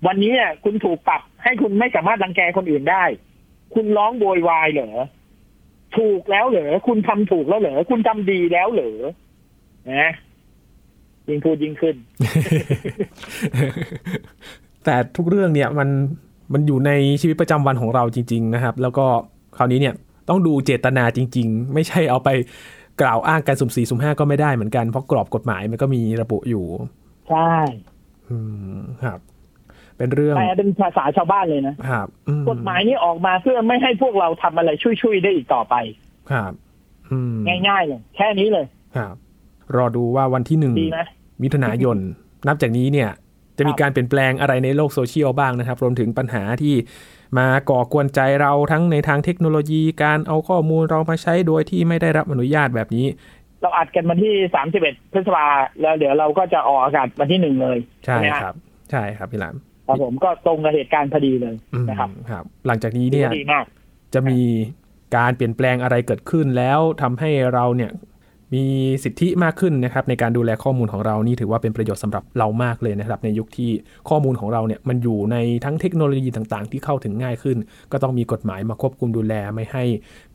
[0.07, 3.03] วันนี้เนี่ยคุณถูกปรับให้คุณไม่สามารถรังแกคนอื่นได้
[3.73, 4.91] คุณร้องโวยวายเหรอ
[5.97, 8.95] ถูกแล้วเหรอคุณทำถูกแล้วเหรอคุณทำดีแล้วเหรอ
[9.91, 10.11] นะ
[11.27, 11.95] ยิ่งพูดยิ่งขึ้น
[14.85, 15.89] แต่ทุกเรื่องเนี่ยมัน
[16.53, 16.91] มันอยู่ใน
[17.21, 19.05] ชีวิตประจำวันของเราจริง ๆ นะครับ แล้วก็
[19.57, 19.95] คราวนี้เนี่ย
[20.29, 22.29] ต้องดูเจตนาจริง ๆ ไม่ใช่เอาไป
[23.01, 26.65] กล่าวอ้างกันสุ่มสี่สุ่มห้าก็ไม่ได้เหมือนกันเพราะกรอบกฎหมายมันก็มีระบุอยู่
[27.29, 27.53] ใช่
[28.29, 28.37] อื
[28.75, 29.19] มครับ
[30.03, 34.69] เป็นเรื่องแต่เป็นภาษาชาวบ้านเลยนะครับอืกฎหมายนี้ออกมาเพื่อไม่ให้พวกเราทำอะไร
[35.01, 35.75] ช่วยๆได้อีกต่อไป
[36.31, 36.51] ครับ
[37.11, 37.35] อืม
[37.67, 38.65] ง่ายๆเลยแค่นี้เลย
[38.97, 39.15] ครับ
[39.75, 40.99] รอดูว่าวันที่หนึ่งดีไหม
[41.41, 41.97] มิถุนายน
[42.47, 43.09] นับจากนี้เนี่ย
[43.57, 46.75] จะมีการเปลี่ยนแปลงอะไรในโลกโซเชียลบ้างนะครับ รวมถึงปัญหาที่
[47.37, 53.07] มาก่อกวนใจเราทั้งในทางเทคโนโลยีการเอาข้อมูลเรามาใช้โดยที่ไม่ได้รับอนุญาตแบบนี้
[53.61, 55.47] เราอัดกันวันที่สามสิบเอ็ดพฤษภา
[55.81, 58.55] แล้วเดี๋ยวเราก็จะออกอากาศวันที่หนึ่งเลย ใช่ไหมฮะครับ
[58.91, 59.55] ใช่ครับพี่หลาม
[59.93, 63.65] ครับผมก็ตรงกับเหตุการณ์พอดีเลยอืมนะครับครับ หลังจากนี้เนี่ยดีมาก
[64.13, 64.39] จะมี
[65.15, 67.91] การเปลี่ยนแปลงอะไรเกิดขึ้นแล้วทำให้เราเนี่ย
[68.53, 68.65] มี
[69.03, 73.69] สิทธิมากขึ้นนะครับ ในการดูแลข้อมูลของเรานี่ถือว่าเป็นประโยชน์สำหรับเรามากเลยนะครับ ในยุคที่
[74.09, 77.57] ข้อมูลของเราเนี่ยมันอยู่ในทั้งเทคโนโลยีต่างๆ ที่เข้าถึงง่ายขึ้น
[77.91, 79.83] ก็ต้องมีกฎหมายมาควบคุมดูแลไม่ให้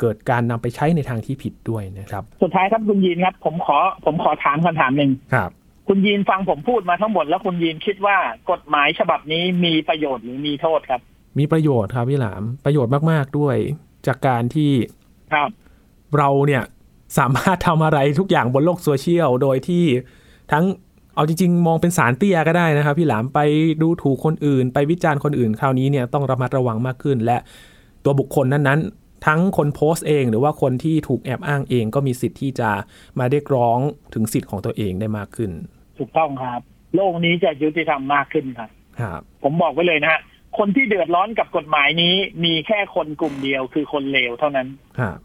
[0.01, 5.51] เกิดการนำไปใช้ในทางที่ผิดด้วยนะครับ สุดท้ายครับคุณยีนครับ ผมขอผมขอถามคำถามหนึ่งครับ
[5.89, 8.17] คุณยีนฟังผมพูดมาทั้งหมดแล้วคุณยีนคิดว่า
[8.51, 11.01] กฎหมายฉบับนี้มีประโยชน์หรือมีโทษครับ
[11.39, 13.57] มีประโยชน์ครับพี่หลามประโยชน์มากๆด้วย
[14.07, 14.71] จากการที่
[15.33, 15.51] ครับ
[16.19, 16.63] เราเนี่ย
[17.19, 19.85] สามารถทำอะไรทุกอย่างบนโลกโซเชียลโดยที่
[20.53, 20.65] ทั้ง
[21.15, 23.41] เอาจริงๆ มองเป็นสารเตี้ยก็ได้นะครับ พี่หลามไป
[23.83, 27.39] ดูถูกคนอื่น ไปวิจารณ์คนอื่น คราวนี้เนี่ยต้องระมัดระวังมากขึ้น และ
[28.05, 32.71] ตัวบุคคลนั้นๆ ทั้งคนโพสต์เอง หรือว่าคนที่ถูกแอบอ้างเองก็มีสิทธิ์ที่จะ
[33.19, 33.79] มาเรียกร้อง
[34.15, 35.51] ถึงสิทธิ์ของตัวเองได้มากขึ้น
[35.99, 36.61] ถูกต้องครับ
[36.97, 38.71] โลกนี้จะยุติธรรมมากขึ้นครับ
[39.01, 40.21] ครับผมบอกไว้เลยนะฮะ
[40.59, 44.69] คนที่เดือดร้อนกับกฎหมายนี้ มีแค่คนกลุ่มเดียวคือคนเลวเท่านั้น
[44.99, 45.19] ครับ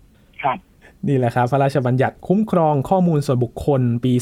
[0.43, 0.57] ครับ
[1.07, 4.13] นี่แหละครับ พระราชบัญญัติคุ้มครองข้อมูลส่วนบุคคลปี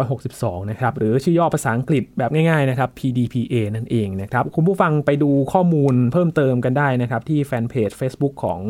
[0.00, 8.60] 2562 นะครับ หรือชื่อย่อภาษาอังกฤษแบบง่ายๆ นะครับ PDPA นั่นเองนะครับ คุณผู้ฟังไปดูข้อมูลเพิ่มเติมกันได้นะครับ ที่แฟนเพจ Facebook ของ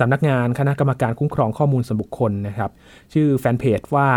[0.00, 2.70] สำนักงานคณะกรรมการคุ้มครองข้อมูลส่วนบุคคลนะครับ
[3.12, 4.08] ชื่อแฟนเพจว่า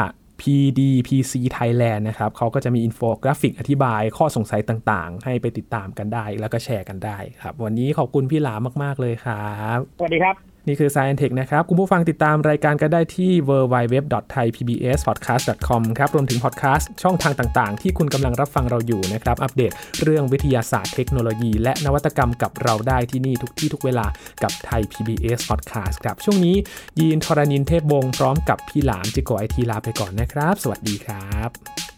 [0.41, 16.09] PDPC Thailand นะครับเขาก็จะมีอินโฟกราฟิกอธิบายข้อสงสัยต่างๆ ให้ไปติดตามกันได้แล้วก็แชร์กันได้ครับ วันนี้ขอบคุณพี่หลามาก ๆ เลยครับ สวัสดีครับ นี่คือ Science Tech นะครับ คุณผู้ฟังติดตามรายการกันได้ที่ www.thaipbspodcast.com ครับ
[16.15, 19.71] รวมถึงพอดแคสต์ช่องทางต่างๆ ที่คุณกำลังรับฟังเราอยู่นะครับ อัปเดต
[20.03, 24.05] เรื่องวิทยาศาสตร์เทคโนโลยี และนวัตกรรมกับเราได้ที่นี่ทุกที่ทุกเวลา
[24.43, 26.55] กับไทย PBS Podcast ครับ ช่วงนี้
[26.99, 31.88] ยีนทรณินเทพวงศ์พร้อมกับพี่หลามจิโกไอทีลาไปก่อนนะครับ สวัสดีครับ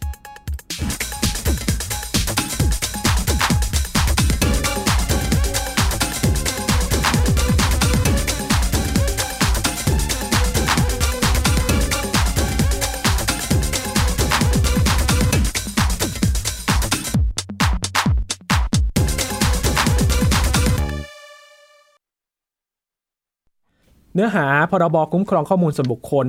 [24.13, 26.27] เนื้อหาพรบคุ้มครองข้อมูลส่วนบุคคล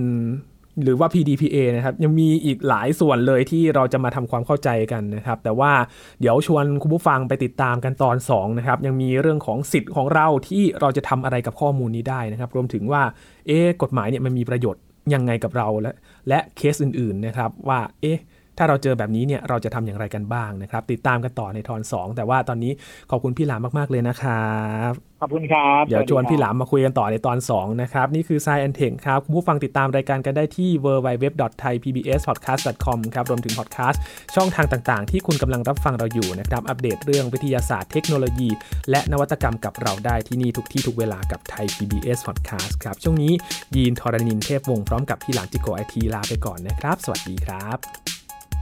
[0.83, 5.72] หรือว่า PDPA นะครับ ยังมีอีกหลายส่วนเลยที่เราจะมาทำความเข้าใจกันนะครับ แต่ว่า
[6.20, 13.03] เดี๋ยวชวนคุณผู้ฟังไปติดตามกันตอน2นะครับ ยังมีเรื่องของสิทธิ์ของเราที่เราจะทำอะไรกับข้อมูลนี้ได้นะครับ รวมถึงว่า
[13.47, 14.83] เอ๊กฎหมายเนี่ยมันมีประโยชน์
[15.14, 15.93] ยังไงกับเราและ
[16.28, 18.18] และเคสอื่นๆนะครับว่า เอ๊ะ
[18.59, 22.72] ถ้าเราเจอแบบนี้เนี่ยเราจะทำอย่างไรกันบ้างนะครับ ติดตามกันต่อในตอน2 แต่ว่าตอนนี้
[23.11, 24.48] ขอบคุณพี่หลามมาก ๆ เลยนะครั
[24.90, 34.03] บขอบคุณครับเดี๋ยวชวนสสดีพี่หครับลามมาคุยกันต่อในตอน 2 นะครับ นี่คือ Science and Tech ครับ คุณผู้ฟังติดตามรายการกันได้ที่ www.thaipbspodcast.com ครับรวมถึงพอดแคสต์
[34.34, 38.48] ช่องทางต่างๆ ที่คุณกำลังรับฟังเราอยู่นะครับ อัปเดตเรื่องวิทยาศาสตร์เทคโนโลยี
[38.90, 43.32] และนวัตกรรมกับเราได้ที่นี่ทุกที่ทุกเวลากับไทย PBS Podcast ครับช่วงนี้
[43.76, 48.11] ยีนทรณินเทพวงศ์พร้อมกับพี่หลามจิโกไอทีลาไปก่อนนะครับ สวัสดีครับ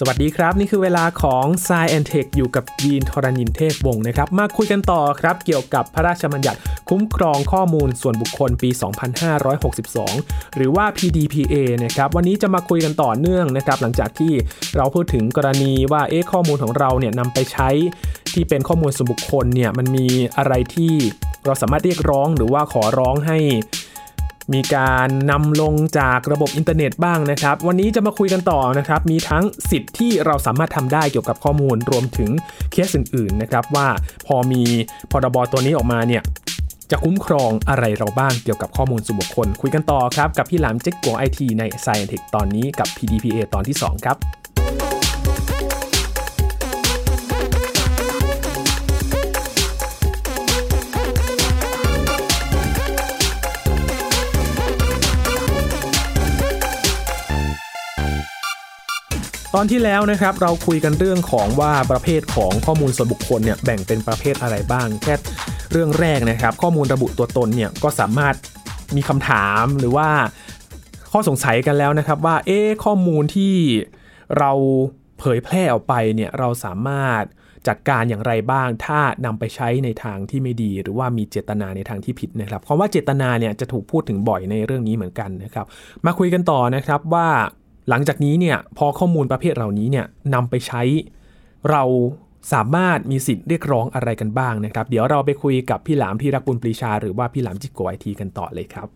[0.00, 8.70] สวัสดีครับ นี่คือเวลาของ s ซ e and Tech อยู่กับยีนทรณินเทพวงศ์นะครับ มาคุยกันต่อครับเกี่ยวกับพระราชบัญญัติคุ้มครองข้อมูลส่วนบุคคลปี
[9.62, 14.32] 2562 หรือว่า PDPA นะครับวันนี้จะมาคุยกันต่อเนื่องนะครับ หลังจากที่
[14.76, 17.68] เราพูดถึงกรณีว่าเอ๊ะข้อมูลของเราเนี่ยนำไปใช้
[18.34, 20.94] ที่เป็นข้อมูลส่วนบุคคลเนี่ยมันมีอะไรที่
[21.44, 23.38] เราสามารถเรียกร้องหรือว่าขอร้องให้
[24.52, 32.30] มีการนำลงจากระบบอินเทอร์เน็ตบ้างนะครับ วันนี้จะมาคุยกันต่อนะครับ มีทั้งสิทธิ์ที่เราสามารถทำได้เกี่ยวกับข้อมูลรวมถึง
[32.72, 33.88] เคสอื่นๆนะครับว่า
[34.26, 34.62] พอมี
[35.10, 36.22] พรบตัวนี้ออกมาเนี่ย
[36.90, 44.16] จะคุ้มครองอะไรเราบ้างเกี่ยวกับข้อมูลส่วนบุคคล คุยกันต่อครับ กับพี่หลามเจ๊กกวงไอทีใน Science Tech ตอนนี้กับ PDPA ตอนที่ 2 ครับ
[59.56, 65.14] ตอนที่แล้วนะครับเราคุยกันเรื่องของว่าประเภทของข้อมูลส่วนบุคคลเนี่ยแบ่งเป็นประเภทอะไรบ้าง แค่
[65.72, 68.34] เรื่องแรกนะครับ ข้อมูลระบุตัวตนเนี่ยก็สามารถ
[68.96, 70.08] มีคำถามหรือว่า
[71.12, 73.54] ข้อสงสัยกันแล้วนะครับว่าเอ๊ข้อมูลที่
[74.38, 74.52] เรา
[75.18, 77.22] เผยแพร่ออกไปเนี่ยเราสามารถ
[77.68, 85.66] จัดการอย่างไรบ้าง ถ้านำไปใช้ในทางที่ไม่ดี หรือว่ามีเจตนาในทางที่ผิดนะครับคำว่าเจตนาเนี่ยจะถูกพูดถึงบ่อยในเรื่องนี้เหมือนกันนะครับ
[86.06, 87.28] มาคุยกันต่อนะครับว่า
[87.88, 90.82] หลังจากนี้เนี่ยพอข้อมูลประเภทเหล่านี้เนี่ยนำไปใช้
[91.70, 91.82] เรา
[92.52, 98.88] สามารถมีสิทธิ์เรียกร้องอะไรกันบ้างนะครับ เดี๋ยวเราไปคุยกับพี่หลามที่รักบุญปรีชา หรือว่าพี่หลามจิกโกไอทีกันต่อเลยครับ